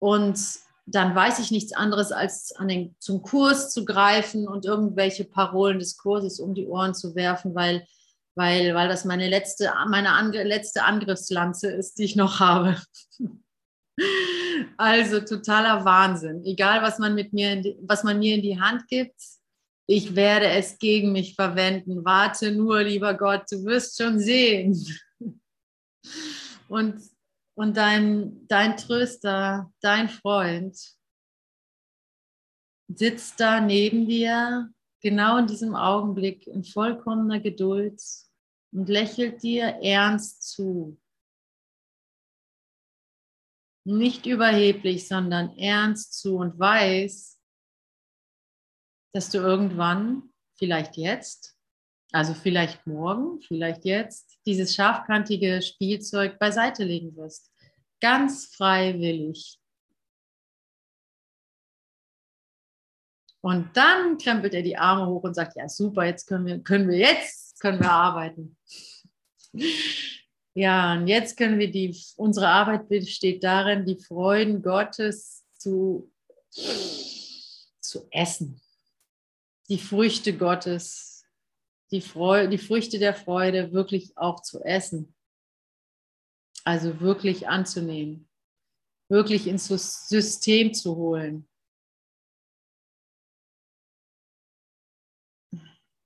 [0.00, 0.38] Und
[0.90, 5.78] dann weiß ich nichts anderes, als an den, zum Kurs zu greifen und irgendwelche Parolen
[5.78, 7.86] des Kurses um die Ohren zu werfen, weil,
[8.34, 12.80] weil, weil das meine letzte, meine Angr letzte Angriffslanze ist, die ich noch habe.
[14.76, 16.44] also totaler Wahnsinn.
[16.44, 19.20] Egal, was man, mit mir die, was man mir in die Hand gibt,
[19.86, 22.04] ich werde es gegen mich verwenden.
[22.04, 24.76] Warte nur, lieber Gott, du wirst schon sehen.
[26.68, 27.00] Und
[27.58, 30.78] und dein, dein Tröster, dein Freund
[32.86, 38.00] sitzt da neben dir, genau in diesem Augenblick in vollkommener Geduld
[38.70, 41.00] und lächelt dir ernst zu.
[43.84, 47.42] Nicht überheblich, sondern ernst zu und weiß,
[49.12, 51.57] dass du irgendwann, vielleicht jetzt,
[52.12, 57.52] also vielleicht morgen, vielleicht jetzt, dieses scharfkantige Spielzeug beiseite legen wirst.
[58.00, 59.58] Ganz freiwillig.
[63.40, 66.88] Und dann krempelt er die Arme hoch und sagt, ja super, jetzt können wir, können
[66.88, 68.56] wir jetzt können wir arbeiten.
[70.54, 76.12] Ja, und jetzt können wir die, unsere Arbeit besteht darin, die Freuden Gottes zu,
[76.50, 78.60] zu essen.
[79.68, 81.07] Die Früchte Gottes
[81.90, 85.14] die, Freude, die Früchte der Freude wirklich auch zu essen.
[86.64, 88.28] Also wirklich anzunehmen,
[89.08, 91.48] wirklich ins System zu holen.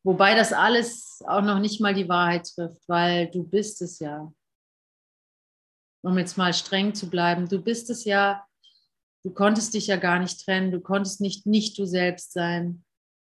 [0.04, 4.32] Wobei das alles auch noch nicht mal die Wahrheit trifft, weil du bist es ja.
[6.04, 8.44] Um jetzt mal streng zu bleiben, du bist es ja,
[9.24, 12.84] du konntest dich ja gar nicht trennen, du konntest nicht nicht du selbst sein.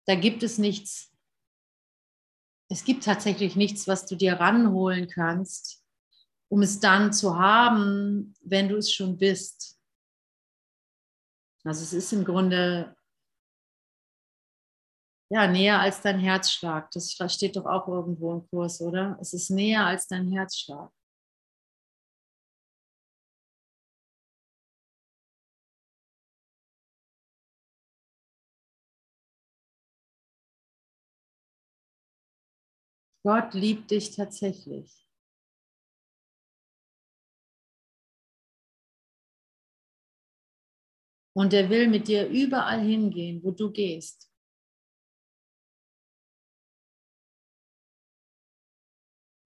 [0.06, 1.11] Da gibt es nichts,
[2.72, 5.84] es gibt tatsächlich nichts, was du dir ranholen kannst,
[6.48, 9.78] um es dann zu haben, wenn du es schon bist.
[11.64, 12.96] Also es ist im Grunde
[15.30, 16.90] ja näher als dein Herzschlag.
[16.92, 19.18] Das steht doch auch irgendwo im Kurs, oder?
[19.20, 20.90] Es ist näher als dein Herzschlag.
[33.24, 35.06] Gott liebt dich tatsächlich.
[41.34, 44.28] Und er will mit dir überall hingehen, wo du gehst.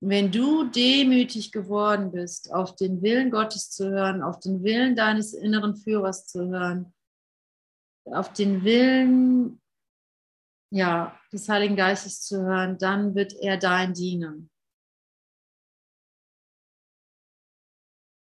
[0.01, 5.33] Wenn du demütig geworden bist, auf den Willen Gottes zu hören, auf den Willen deines
[5.33, 6.95] inneren Führers zu hören,
[8.05, 9.61] auf den Willen
[10.71, 14.35] ja, des Heiligen Geistes zu hören, dann wird er dein Diener.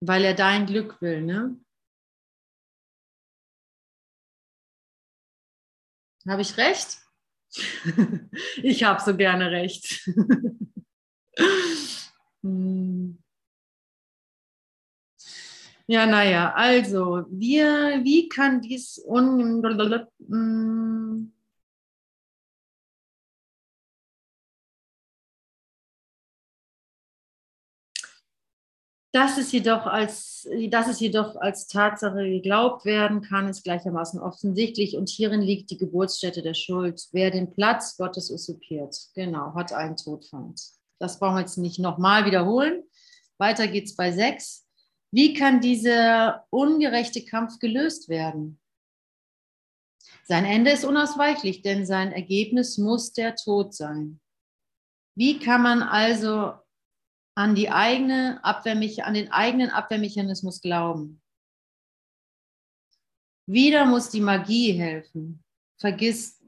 [0.00, 1.56] Weil er dein Glück will, ne?
[6.26, 6.98] Habe ich recht?
[8.62, 10.08] ich habe so gerne recht.
[12.44, 13.22] Hm.
[15.86, 19.62] ja, naja, also, wir, wie kann dies un
[29.12, 34.96] Dass es, jedoch als, dass es jedoch als Tatsache geglaubt werden kann, ist gleichermaßen offensichtlich
[34.96, 37.08] und hierin liegt die Geburtsstätte der Schuld.
[37.12, 40.62] Wer den Platz Gottes usurpiert, genau, hat einen Todfeind.
[40.98, 42.84] Das brauchen wir jetzt nicht nochmal wiederholen.
[43.36, 44.66] Weiter geht's bei sechs.
[45.10, 48.58] Wie kann dieser ungerechte Kampf gelöst werden?
[50.24, 54.20] Sein Ende ist unausweichlich, denn sein Ergebnis muss der Tod sein.
[55.14, 56.54] Wie kann man also
[57.34, 61.22] an die eigene an den eigenen Abwehrmechanismus glauben.
[63.46, 65.42] Wieder muss die Magie helfen.
[65.78, 66.42] Vergiss,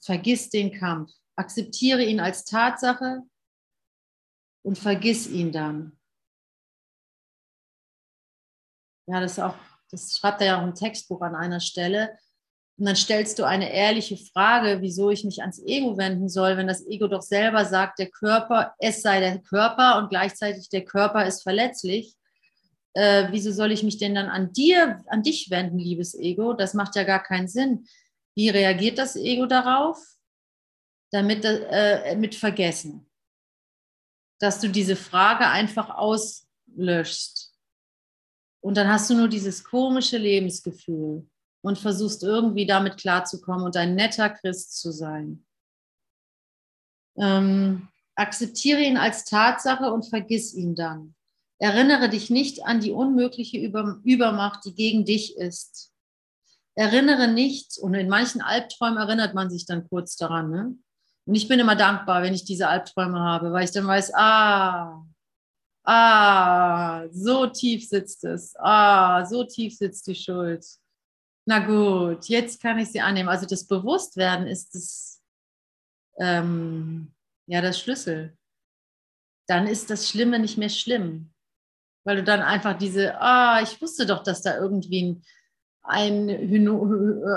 [0.00, 1.12] vergiss den Kampf.
[1.36, 3.22] Akzeptiere ihn als Tatsache
[4.62, 5.98] und vergiss ihn dann.
[9.08, 9.56] Ja, das auch,
[9.90, 12.18] das schreibt er ja auch im Textbuch an einer Stelle.
[12.78, 16.66] Und dann stellst du eine ehrliche Frage, wieso ich mich ans Ego wenden soll, wenn
[16.66, 21.24] das Ego doch selber sagt, der Körper, es sei der Körper und gleichzeitig der Körper
[21.24, 22.14] ist verletzlich.
[22.92, 26.52] Äh, wieso soll ich mich denn dann an dir, an dich wenden, liebes Ego?
[26.52, 27.86] Das macht ja gar keinen Sinn.
[28.34, 29.98] Wie reagiert das Ego darauf?
[31.12, 33.06] Damit äh, mit Vergessen.
[34.38, 37.54] Dass du diese Frage einfach auslöschst.
[38.60, 41.26] Und dann hast du nur dieses komische Lebensgefühl
[41.66, 45.44] und versuchst irgendwie damit klarzukommen und ein netter Christ zu sein.
[47.18, 51.16] Ähm, akzeptiere ihn als Tatsache und vergiss ihn dann.
[51.58, 55.92] Erinnere dich nicht an die unmögliche Über Übermacht, die gegen dich ist.
[56.76, 60.50] Erinnere nicht, und in manchen Albträumen erinnert man sich dann kurz daran.
[60.52, 60.78] Ne?
[61.24, 65.04] Und ich bin immer dankbar, wenn ich diese Albträume habe, weil ich dann weiß, ah,
[65.82, 70.64] ah, so tief sitzt es, ah, so tief sitzt die Schuld.
[71.48, 73.28] Na gut, jetzt kann ich sie annehmen.
[73.28, 75.22] Also das Bewusstwerden ist das,
[76.18, 77.14] ähm,
[77.46, 78.36] ja, das Schlüssel.
[79.46, 81.32] Dann ist das Schlimme nicht mehr schlimm,
[82.04, 85.22] weil du dann einfach diese, ah, ich wusste doch, dass da irgendwie
[85.84, 86.28] ein,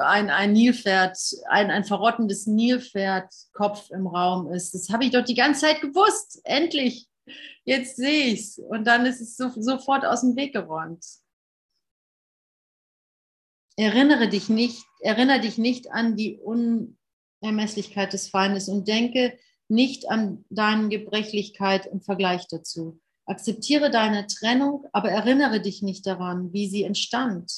[0.02, 1.16] ein, ein Nilpferd,
[1.48, 4.74] ein, ein verrottendes Nilpferdkopf im Raum ist.
[4.74, 6.42] Das habe ich doch die ganze Zeit gewusst.
[6.46, 7.08] Endlich,
[7.64, 8.58] jetzt sehe ich es.
[8.58, 11.06] Und dann ist es so, sofort aus dem Weg geräumt.
[13.80, 20.44] Erinnere dich nicht, erinnere dich nicht an die Unermesslichkeit des Feindes und denke nicht an
[20.50, 23.00] deine Gebrechlichkeit im Vergleich dazu.
[23.26, 27.54] Akzeptiere deine Trennung, aber erinnere dich nicht daran, wie sie entstand.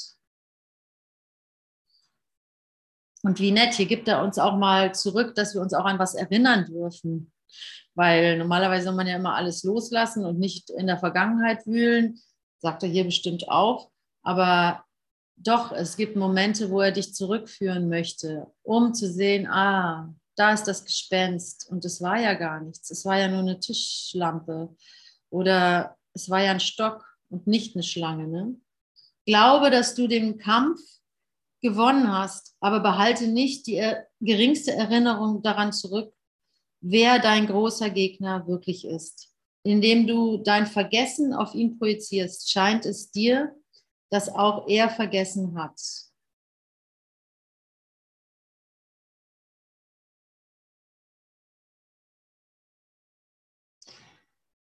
[3.23, 5.97] Und wie nett, hier gibt er uns auch mal zurück, dass wir uns auch an
[5.97, 7.31] was erinnern dürfen.
[7.95, 12.21] Weil normalerweise soll man ja immer alles loslassen und nicht in der Vergangenheit wühlen.
[12.59, 13.89] Sagt er hier bestimmt auch.
[14.21, 14.85] Aber
[15.43, 20.65] doch, es gibt Momente, wo er dich zurückführen möchte, um zu sehen, ah, da ist
[20.65, 22.89] das Gespenst und es war ja gar nichts.
[22.89, 24.75] Es war ja nur eine Tischlampe
[25.29, 28.27] oder es war ja ein Stock und nicht eine Schlange.
[28.27, 28.55] Ne?
[29.25, 30.79] Glaube, dass du den Kampf
[31.61, 33.83] gewonnen hast, aber behalte nicht die
[34.19, 36.13] geringste Erinnerung daran zurück,
[36.81, 39.29] wer dein großer Gegner wirklich ist.
[39.63, 43.55] Indem du dein Vergessen auf ihn projizierst, scheint es dir,
[44.11, 45.79] das auch er vergessen hat.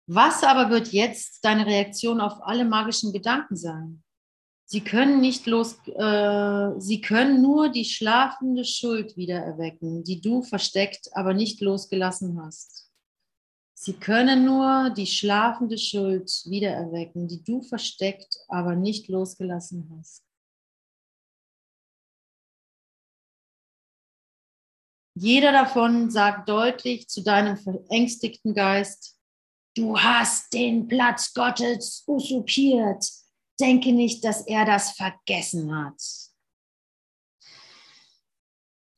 [0.09, 4.03] Was aber wird jetzt deine Reaktion auf alle magischen Gedanken sein?
[4.65, 10.43] Sie können nicht los, äh, sie können nur die schlafende Schuld wieder erwecken, die du
[10.43, 12.86] versteckt, aber nicht losgelassen hast.
[13.87, 20.25] Sie können nur die schlafende Schuld wiedererwecken, die du versteckt, aber nicht losgelassen hast.
[25.15, 29.17] Jeder davon sagt deutlich zu deinem verängstigten Geist,
[29.73, 33.09] du hast den Platz Gottes usurpiert.
[33.57, 36.26] Denke nicht, dass er das vergessen hat.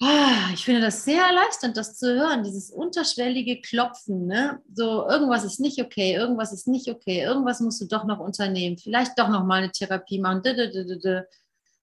[0.02, 4.28] Ah, ich finde das sehr erleichternd, das zu hören, dieses unterschwellige Klopfen.
[4.28, 4.62] Ne?
[4.74, 8.78] So, irgendwas ist nicht okay, irgendwas ist nicht okay, irgendwas musst du doch noch unternehmen,
[8.78, 10.42] vielleicht doch noch mal eine Therapie machen.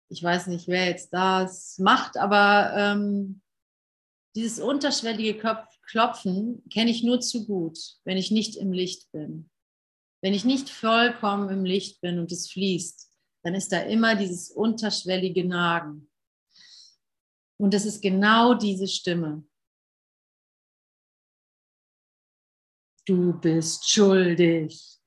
[0.08, 3.42] Ich weiß nicht, wer jetzt das macht, aber ähm,
[4.36, 5.40] Dieses unterschwellige
[5.82, 9.50] Klopfen kenne ich nur zu gut, wenn ich nicht im Licht bin.
[10.22, 13.10] Wenn ich nicht vollkommen im Licht bin und es fließt,
[13.44, 16.10] dann ist da immer dieses unterschwellige Nagen.
[17.58, 19.44] Und das ist genau diese Stimme.
[23.06, 24.98] Du bist schuldig.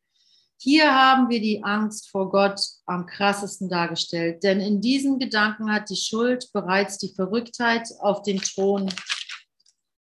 [0.62, 5.90] Hier haben wir die Angst vor Gott am krassesten dargestellt, denn in diesen Gedanken hat
[5.90, 8.94] die Schuld bereits die Verrücktheit auf den Thron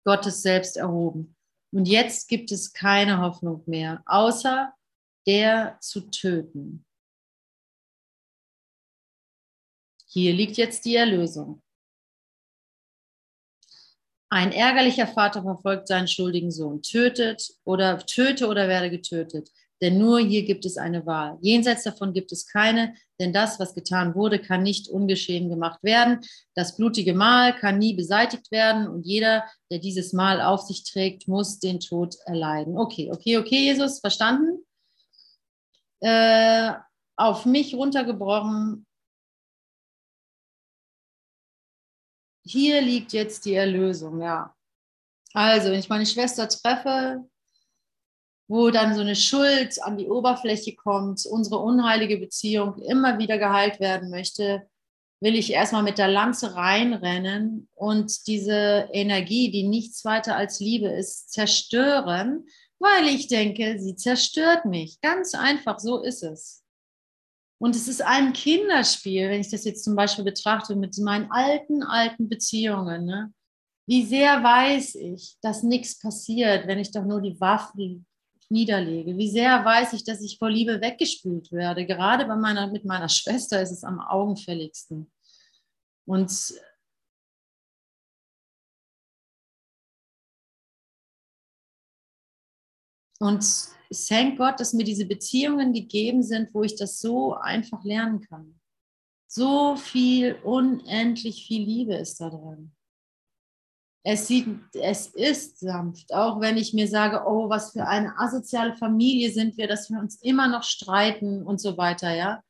[0.05, 1.37] Gottes selbst erhoben.
[1.73, 4.73] Und jetzt gibt es keine Hoffnung mehr, außer
[5.27, 6.87] der zu töten.
[10.07, 11.63] Hier liegt jetzt die Erlösung.
[14.33, 19.51] Ein ärgerlicher Vater verfolgt seinen schuldigen Sohn, tötet oder töte oder werde getötet.
[19.83, 21.39] Denn nur hier gibt es eine Wahl.
[21.41, 26.21] Jenseits davon gibt es keine, denn das, was getan wurde, kann nicht ungeschehen gemacht werden.
[26.55, 31.27] Das blutige Mal kann nie beseitigt werden und jeder, der dieses Mal auf sich trägt,
[31.27, 32.79] muss den Tod erleiden.
[32.79, 34.65] Okay, okay, okay, Jesus, verstanden?
[36.01, 36.73] Äh,
[37.17, 38.87] auf mich runtergebrochen.
[42.51, 44.53] Hier liegt jetzt die Erlösung, ja.
[45.35, 47.25] Also, wenn ich meine Schwester treffe,
[48.49, 53.79] wo dann so eine Schuld an die Oberfläche kommt, unsere unheilige Beziehung immer wieder geheilt
[53.79, 54.69] werden möchte,
[55.21, 60.89] will ich erstmal mit der Lanze reinrennen und diese Energie, die nichts weiter als Liebe
[60.89, 62.49] ist, zerstören,
[62.81, 65.01] weil ich denke, sie zerstört mich.
[65.01, 66.60] Ganz einfach, so ist es.
[67.61, 71.83] Und es ist ein Kinderspiel, wenn ich das jetzt zum Beispiel betrachte mit meinen alten,
[71.83, 73.05] alten Beziehungen.
[73.05, 73.35] Ne?
[73.87, 78.07] Wie sehr weiß ich, dass nichts passiert, wenn ich doch nur die Waffen
[78.49, 79.17] niederlege.
[79.17, 81.85] Wie sehr weiß ich, dass ich vor Liebe weggespült werde.
[81.85, 85.11] Gerade bei meiner, mit meiner Schwester ist es am augenfälligsten.
[86.07, 86.55] Und
[93.23, 93.45] Und
[93.91, 98.23] ich thank Gott, dass mir diese Beziehungen gegeben sind, wo ich das so einfach lernen
[98.23, 98.59] kann.
[99.27, 102.73] So viel, unendlich viel Liebe ist da drin
[104.03, 108.75] es, sieht, es ist sanft, auch wenn ich mir sage, oh, was für eine asoziale
[108.77, 112.43] Familie sind wir, dass wir uns immer noch streiten und so weiter, ja.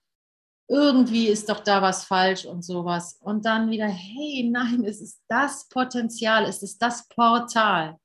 [0.69, 3.19] Irgendwie ist doch da was falsch und sowas.
[3.21, 7.99] Und dann wieder, hey, nein, es ist das Potenzial, es ist das Portal.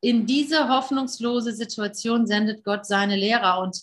[0.00, 3.80] In diese hoffnungslose Situation sendet Gott seine Lehrer und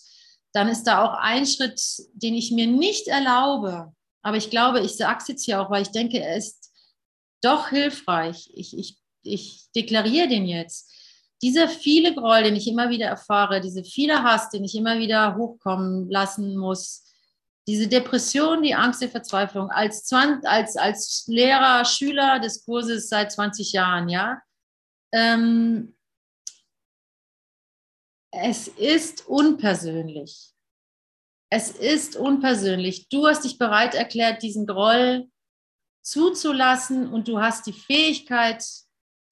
[0.52, 1.80] dann ist da auch ein Schritt,
[2.14, 3.92] den ich mir nicht erlaube,
[4.22, 6.72] aber ich glaube, ich sage es jetzt hier auch, weil ich denke, er ist
[7.42, 8.50] doch hilfreich.
[8.54, 10.90] Ich, ich, ich deklariere den jetzt.
[11.42, 15.36] Dieser viele Groll, den ich immer wieder erfahre, diese viele Hass, den ich immer wieder
[15.36, 17.04] hochkommen lassen muss,
[17.68, 23.30] diese Depression, die Angst, die Verzweiflung, als, 20, als, als Lehrer, Schüler des Kurses seit
[23.30, 24.40] 20 Jahren, ja,
[25.12, 25.95] ähm,
[28.42, 30.52] es ist unpersönlich.
[31.50, 33.08] Es ist unpersönlich.
[33.08, 35.28] Du hast dich bereit erklärt, diesen Groll
[36.02, 38.64] zuzulassen und du hast die Fähigkeit,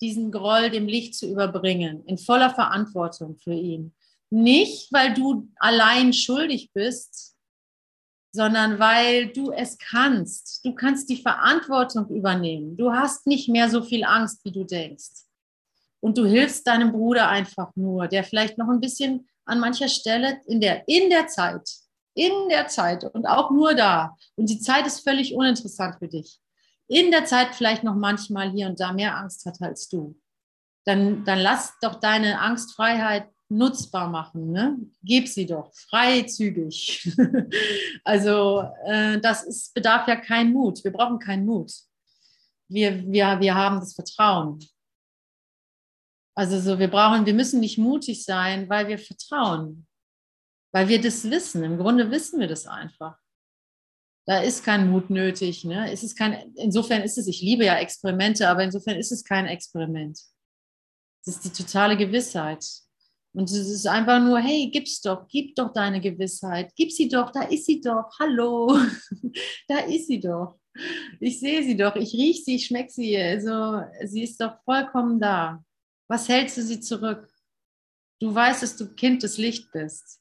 [0.00, 3.94] diesen Groll dem Licht zu überbringen, in voller Verantwortung für ihn.
[4.30, 7.36] Nicht, weil du allein schuldig bist,
[8.32, 10.64] sondern weil du es kannst.
[10.64, 12.76] Du kannst die Verantwortung übernehmen.
[12.76, 15.24] Du hast nicht mehr so viel Angst, wie du denkst.
[16.05, 20.40] Und du hilfst deinem Bruder einfach nur, der vielleicht noch ein bisschen an mancher Stelle
[20.46, 21.68] in der, in der Zeit,
[22.14, 24.14] in der Zeit und auch nur da.
[24.36, 26.40] Und die Zeit ist völlig uninteressant für dich
[26.88, 30.18] in der Zeit vielleicht noch manchmal hier und da mehr Angst hat als du,
[30.84, 34.50] dann, dann lass doch deine Angstfreiheit nutzbar machen.
[34.50, 34.76] Ne?
[35.02, 37.11] Gib sie doch freizügig.
[38.05, 40.82] also äh, das ist, bedarf ja keinen Mut.
[40.82, 41.72] Wir brauchen keinen Mut.
[42.68, 44.59] Wir, wir, wir haben das Vertrauen.
[46.37, 49.87] Also so, wir brauchen, wir müssen nicht mutig sein, weil wir vertrauen.
[50.72, 51.62] Weil wir das wissen.
[51.62, 53.16] Im Grunde wissen wir das einfach.
[54.26, 55.64] Da ist kein Mut nötig.
[55.64, 55.93] Ne?
[55.93, 59.47] Es ist kein, insofern ist es, ich liebe ja Experimente, aber insofern ist es kein
[59.47, 60.18] Experiment.
[61.24, 62.64] Es ist die totale Gewissheit.
[63.35, 67.32] Und es ist einfach nur, hey, gib's doch, gib doch deine Gewissheit, gib sie doch,
[67.32, 68.78] da ist sie doch, hallo,
[69.68, 70.61] da ist sie doch.
[71.20, 73.16] Ich sehe sie doch, ich rieche sie, ich schmecke sie.
[73.16, 75.64] Also sie ist doch vollkommen da.
[76.09, 77.28] Was hältst du sie zurück?
[78.20, 80.20] Du weißt, dass du Kind des Licht bist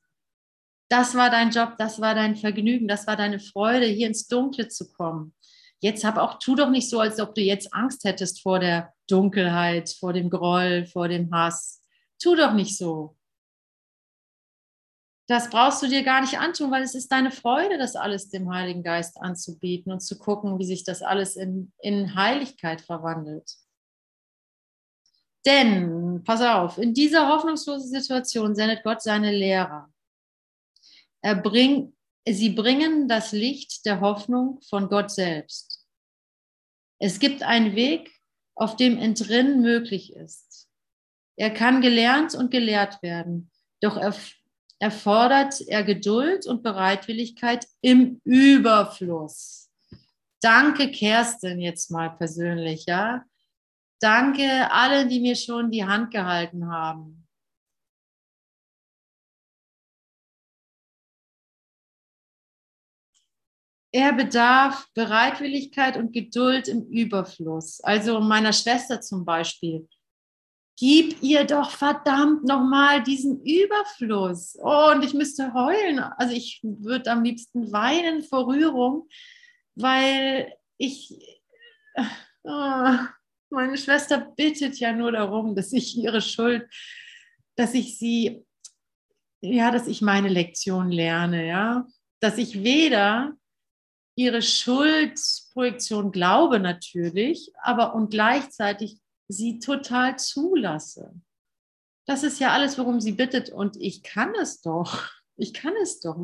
[0.93, 4.67] das war dein Job, das war dein Vergnügen, das war deine Freude, hier ins Dunkle
[4.67, 5.34] zu kommen.
[5.79, 8.93] Jetzt hab auch, tu doch nicht so, als ob du jetzt Angst hättest vor der
[9.07, 11.81] Dunkelheit, vor dem Groll, vor dem Hass.
[12.21, 13.17] Tu doch nicht so.
[15.27, 18.53] das brauchst du dir gar nicht antun, weil es ist deine Freude, das alles dem
[18.53, 23.49] Heiligen Geist anzubieten und zu gucken, wie sich das alles in, in Heiligkeit verwandelt.
[25.46, 29.91] Denn, pass auf, in dieser hoffnungslosen Situation sendet Gott seine Lehrer.
[31.22, 31.94] Er bring,
[32.28, 35.86] sie bringen das Licht der Hoffnung von Gott selbst.
[37.00, 38.10] Es gibt einen Weg,
[38.56, 40.68] auf dem Entrinnen möglich ist.
[41.36, 44.14] Er kann gelernt und gelehrt werden, doch er
[44.80, 49.70] erfordert er Geduld und Bereitwilligkeit im Überfluss.
[50.41, 53.24] Danke, Kerstin, jetzt mal persönlich, ja.
[54.04, 57.26] Danke allen, die mir schon die Hand gehalten haben.
[63.93, 67.80] Er bedarf Bereitwilligkeit und Geduld im Überfluss.
[67.80, 69.88] Also meiner Schwester zum Beispiel.
[70.78, 74.58] Gib ihr doch verdammt nochmal diesen Überfluss.
[74.62, 75.99] Oh, und ich müsste heulen.
[75.99, 79.08] Also ich würde am liebsten weinen vor Rührung,
[79.76, 81.39] weil ich,
[82.43, 82.97] oh,
[83.54, 86.68] meine Schwester bittet ja nur darum, dass ich ihre Schuld,
[87.56, 88.45] dass ich sie,
[89.41, 91.88] ja, dass ich meine Lektion lerne, ja,
[92.20, 93.34] dass ich weder
[94.16, 101.14] ihre Schuldprojektion glaube natürlich, aber und gleichzeitig sie total zulasse.
[102.06, 103.49] Das ist ja alles, worum sie bittet.
[103.49, 105.10] Und ich kann es doch.
[105.36, 106.18] Ich kann es doch.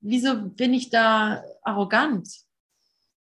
[0.00, 2.28] Wieso bin ich da arrogant?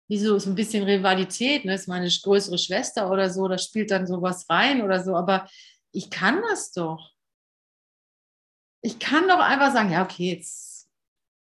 [0.08, 1.64] Wieso ist ein bisschen Rivalität?
[1.64, 1.74] Ne?
[1.74, 5.16] Ist meine größere Schwester oder so, da spielt dann sowas rein oder so.
[5.16, 5.48] Aber
[5.92, 7.10] ich kann das doch.
[8.82, 10.74] Ich kann doch einfach sagen, ja, okay, jetzt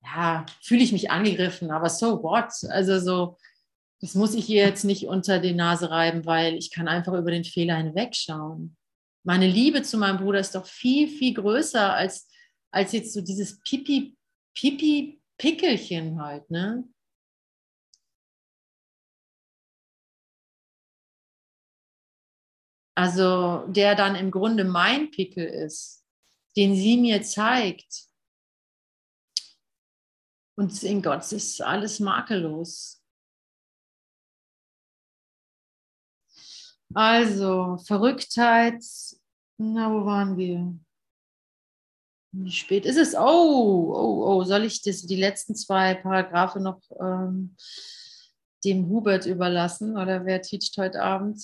[0.03, 2.51] ja, fühle ich mich angegriffen, aber so what?
[2.69, 3.37] Also so,
[4.01, 7.31] das muss ich ihr jetzt nicht unter die Nase reiben, weil ich kann einfach über
[7.31, 8.75] den Fehler hinwegschauen.
[9.23, 12.27] Meine Liebe zu meinem Bruder ist doch viel, viel größer als,
[12.71, 14.17] als jetzt so dieses Pipi,
[14.55, 16.83] Pipi, Pickelchen halt, ne?
[22.95, 26.05] Also der dann im Grunde mein Pickel ist,
[26.55, 28.07] den sie mir zeigt.
[30.57, 33.01] Und in Gott ist alles makellos.
[36.93, 38.83] Also, Verrücktheit.
[39.57, 40.77] Na, wo waren wir?
[42.33, 43.15] Wie spät ist es?
[43.15, 47.55] Oh, oh, oh, soll ich das, die letzten zwei Paragraphe noch ähm,
[48.63, 51.41] dem Hubert überlassen oder wer teacht heute Abend?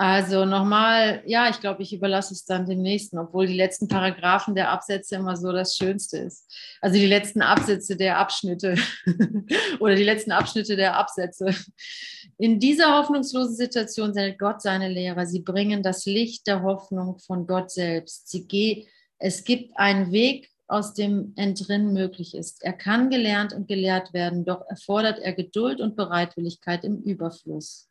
[0.00, 4.54] Also nochmal, ja, ich glaube, ich überlasse es dann dem nächsten, obwohl die letzten Paragraphen
[4.54, 6.46] der Absätze immer so das Schönste ist.
[6.80, 8.76] Also die letzten Absätze der Abschnitte
[9.80, 11.52] oder die letzten Abschnitte der Absätze.
[12.38, 15.26] In dieser hoffnungslosen Situation sendet Gott seine Lehrer.
[15.26, 18.28] Sie bringen das Licht der Hoffnung von Gott selbst.
[18.28, 18.86] Sie gehen,
[19.18, 22.62] es gibt einen Weg, aus dem Entrinnen möglich ist.
[22.62, 27.87] Er kann gelernt und gelehrt werden, doch erfordert er Geduld und Bereitwilligkeit im Überfluss.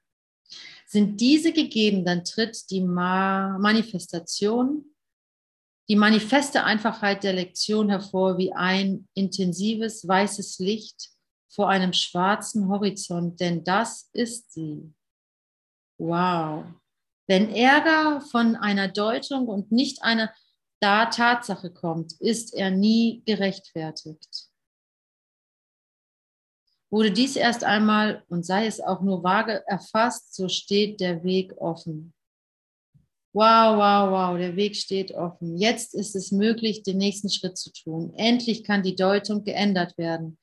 [0.85, 4.85] Sind diese gegeben, dann tritt die Ma Manifestation,
[5.89, 11.11] die manifeste Einfachheit der Lektion hervor wie ein intensives weißes Licht
[11.49, 14.93] vor einem schwarzen Horizont, denn das ist sie.
[15.97, 16.65] Wow.
[17.27, 20.33] Wenn Ärger von einer Deutung und nicht einer
[20.79, 24.46] da Tatsache kommt, ist er nie gerechtfertigt.
[26.89, 31.53] Wurde dies erst einmal und sei es auch nur vage erfasst, so steht der Weg
[31.57, 32.13] offen.
[33.33, 35.57] Wow, wow, wow, der Weg steht offen.
[35.57, 38.13] Jetzt ist es möglich, den nächsten Schritt zu tun.
[38.15, 40.37] Endlich kann die Deutung geändert werden.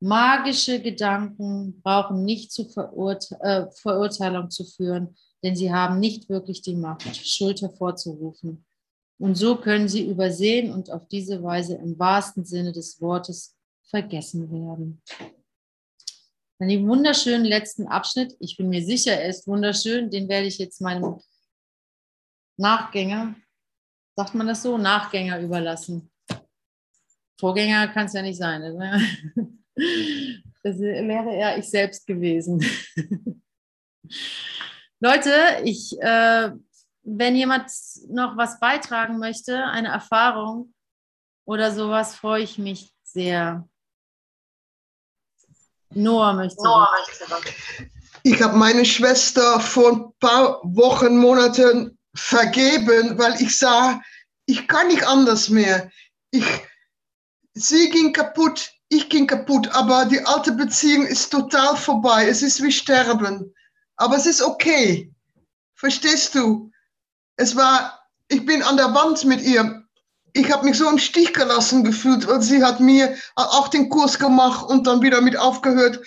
[0.00, 6.62] Magische Gedanken brauchen nicht zu Verurte äh, Verurteilung zu führen, denn sie haben nicht wirklich
[6.62, 8.64] die Macht, Schuld hervorzurufen.
[9.18, 13.54] Und so können sie übersehen und auf diese Weise im wahrsten Sinne des Wortes
[13.88, 15.00] vergessen werden.
[16.58, 18.36] Dann den wunderschönen letzten Abschnitt.
[18.40, 20.10] Ich bin mir sicher, er ist wunderschön.
[20.10, 21.20] Den werde ich jetzt meinem
[22.56, 23.34] Nachgänger,
[24.16, 26.10] sagt man das so, Nachgänger überlassen.
[27.40, 28.62] Vorgänger kann es ja nicht sein.
[30.66, 32.64] Das wäre eher ich selbst gewesen.
[34.98, 35.30] Leute,
[35.62, 36.52] ich, äh,
[37.02, 37.70] wenn jemand
[38.08, 40.72] noch was beitragen möchte, eine Erfahrung
[41.44, 43.68] oder sowas, freue ich mich sehr.
[45.94, 46.62] Noah möchte.
[46.62, 47.24] Noah möchte
[48.26, 54.00] ich habe meine Schwester vor ein paar Wochen, Monaten vergeben, weil ich sah,
[54.46, 55.90] ich kann nicht anders mehr.
[56.30, 56.44] Ich,
[57.52, 62.26] sie ging kaputt, ich ging kaputt, aber die alte Beziehung ist total vorbei.
[62.26, 63.54] Es ist wie Sterben.
[63.96, 65.12] Aber es ist okay.
[65.74, 66.70] Verstehst du?
[67.36, 69.83] es war, ich bin an der Wand mit ihr.
[70.36, 74.18] Ich habe mich so im Stich gelassen gefühlt, weil sie hat mir auch den Kurs
[74.18, 76.00] gemacht und dann wieder mit aufgehört.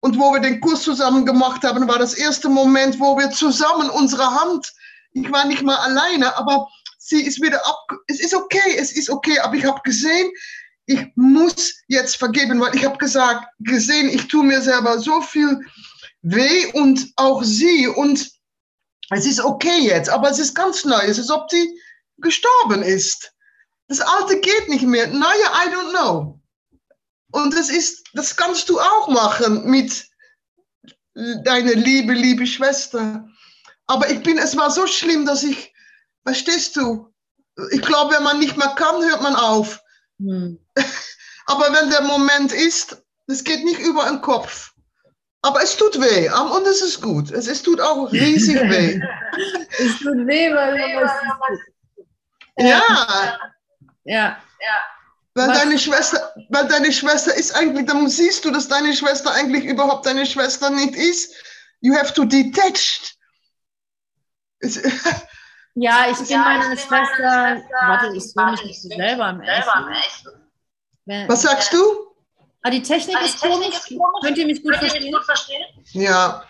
[0.00, 3.90] Und wo wir den Kurs zusammen gemacht haben, war das erste Moment, wo wir zusammen
[3.90, 4.72] unsere Hand,
[5.12, 9.10] ich war nicht mal alleine, aber sie ist wieder ab, es ist okay, es ist
[9.10, 10.30] okay, aber ich habe gesehen,
[10.86, 15.60] ich muss jetzt vergeben, weil ich habe gesagt, gesehen, ich tue mir selber so viel
[16.22, 18.30] weh und auch sie und
[19.10, 21.68] es ist okay jetzt, aber es ist ganz neu, es ist, als ob sie
[22.18, 23.32] gestorben ist.
[23.90, 25.08] Das Alte geht nicht mehr.
[25.08, 26.40] Neue, I don't know.
[27.32, 30.06] Und das ist, das kannst du auch machen mit
[31.42, 33.28] deiner liebe, liebe Schwester.
[33.88, 35.74] Aber ich bin, es war so schlimm, dass ich,
[36.24, 37.12] verstehst du?
[37.72, 39.80] Ich glaube, wenn man nicht mehr kann, hört man auf.
[40.20, 40.56] Hm.
[41.46, 44.72] Aber wenn der Moment ist, es geht nicht über den Kopf.
[45.42, 47.32] Aber es tut weh und es ist gut.
[47.32, 49.00] Es, es tut auch riesig weh.
[49.78, 51.10] es tut weh, weil es
[52.56, 53.50] ja.
[54.04, 54.36] Ja.
[54.60, 54.80] ja.
[55.34, 59.64] Weil deine, Schwester, weil deine Schwester ist eigentlich, dann siehst du, dass deine Schwester eigentlich
[59.64, 61.34] überhaupt deine Schwester nicht ist.
[61.80, 63.14] You have to detach.
[65.74, 67.06] Ja, ich bin ja, meine ich Schwester.
[67.14, 67.62] Schwester.
[67.86, 71.28] Warte, ich will mich nicht selber im Essen.
[71.28, 71.78] Was sagst du?
[72.62, 73.74] Ah, die Technik, ah, die ist, Technik komisch.
[73.76, 74.20] ist komisch.
[74.22, 75.04] Könnt ihr mich gut, Könnt verstehen?
[75.04, 75.64] Mich gut verstehen?
[75.92, 76.44] Ja.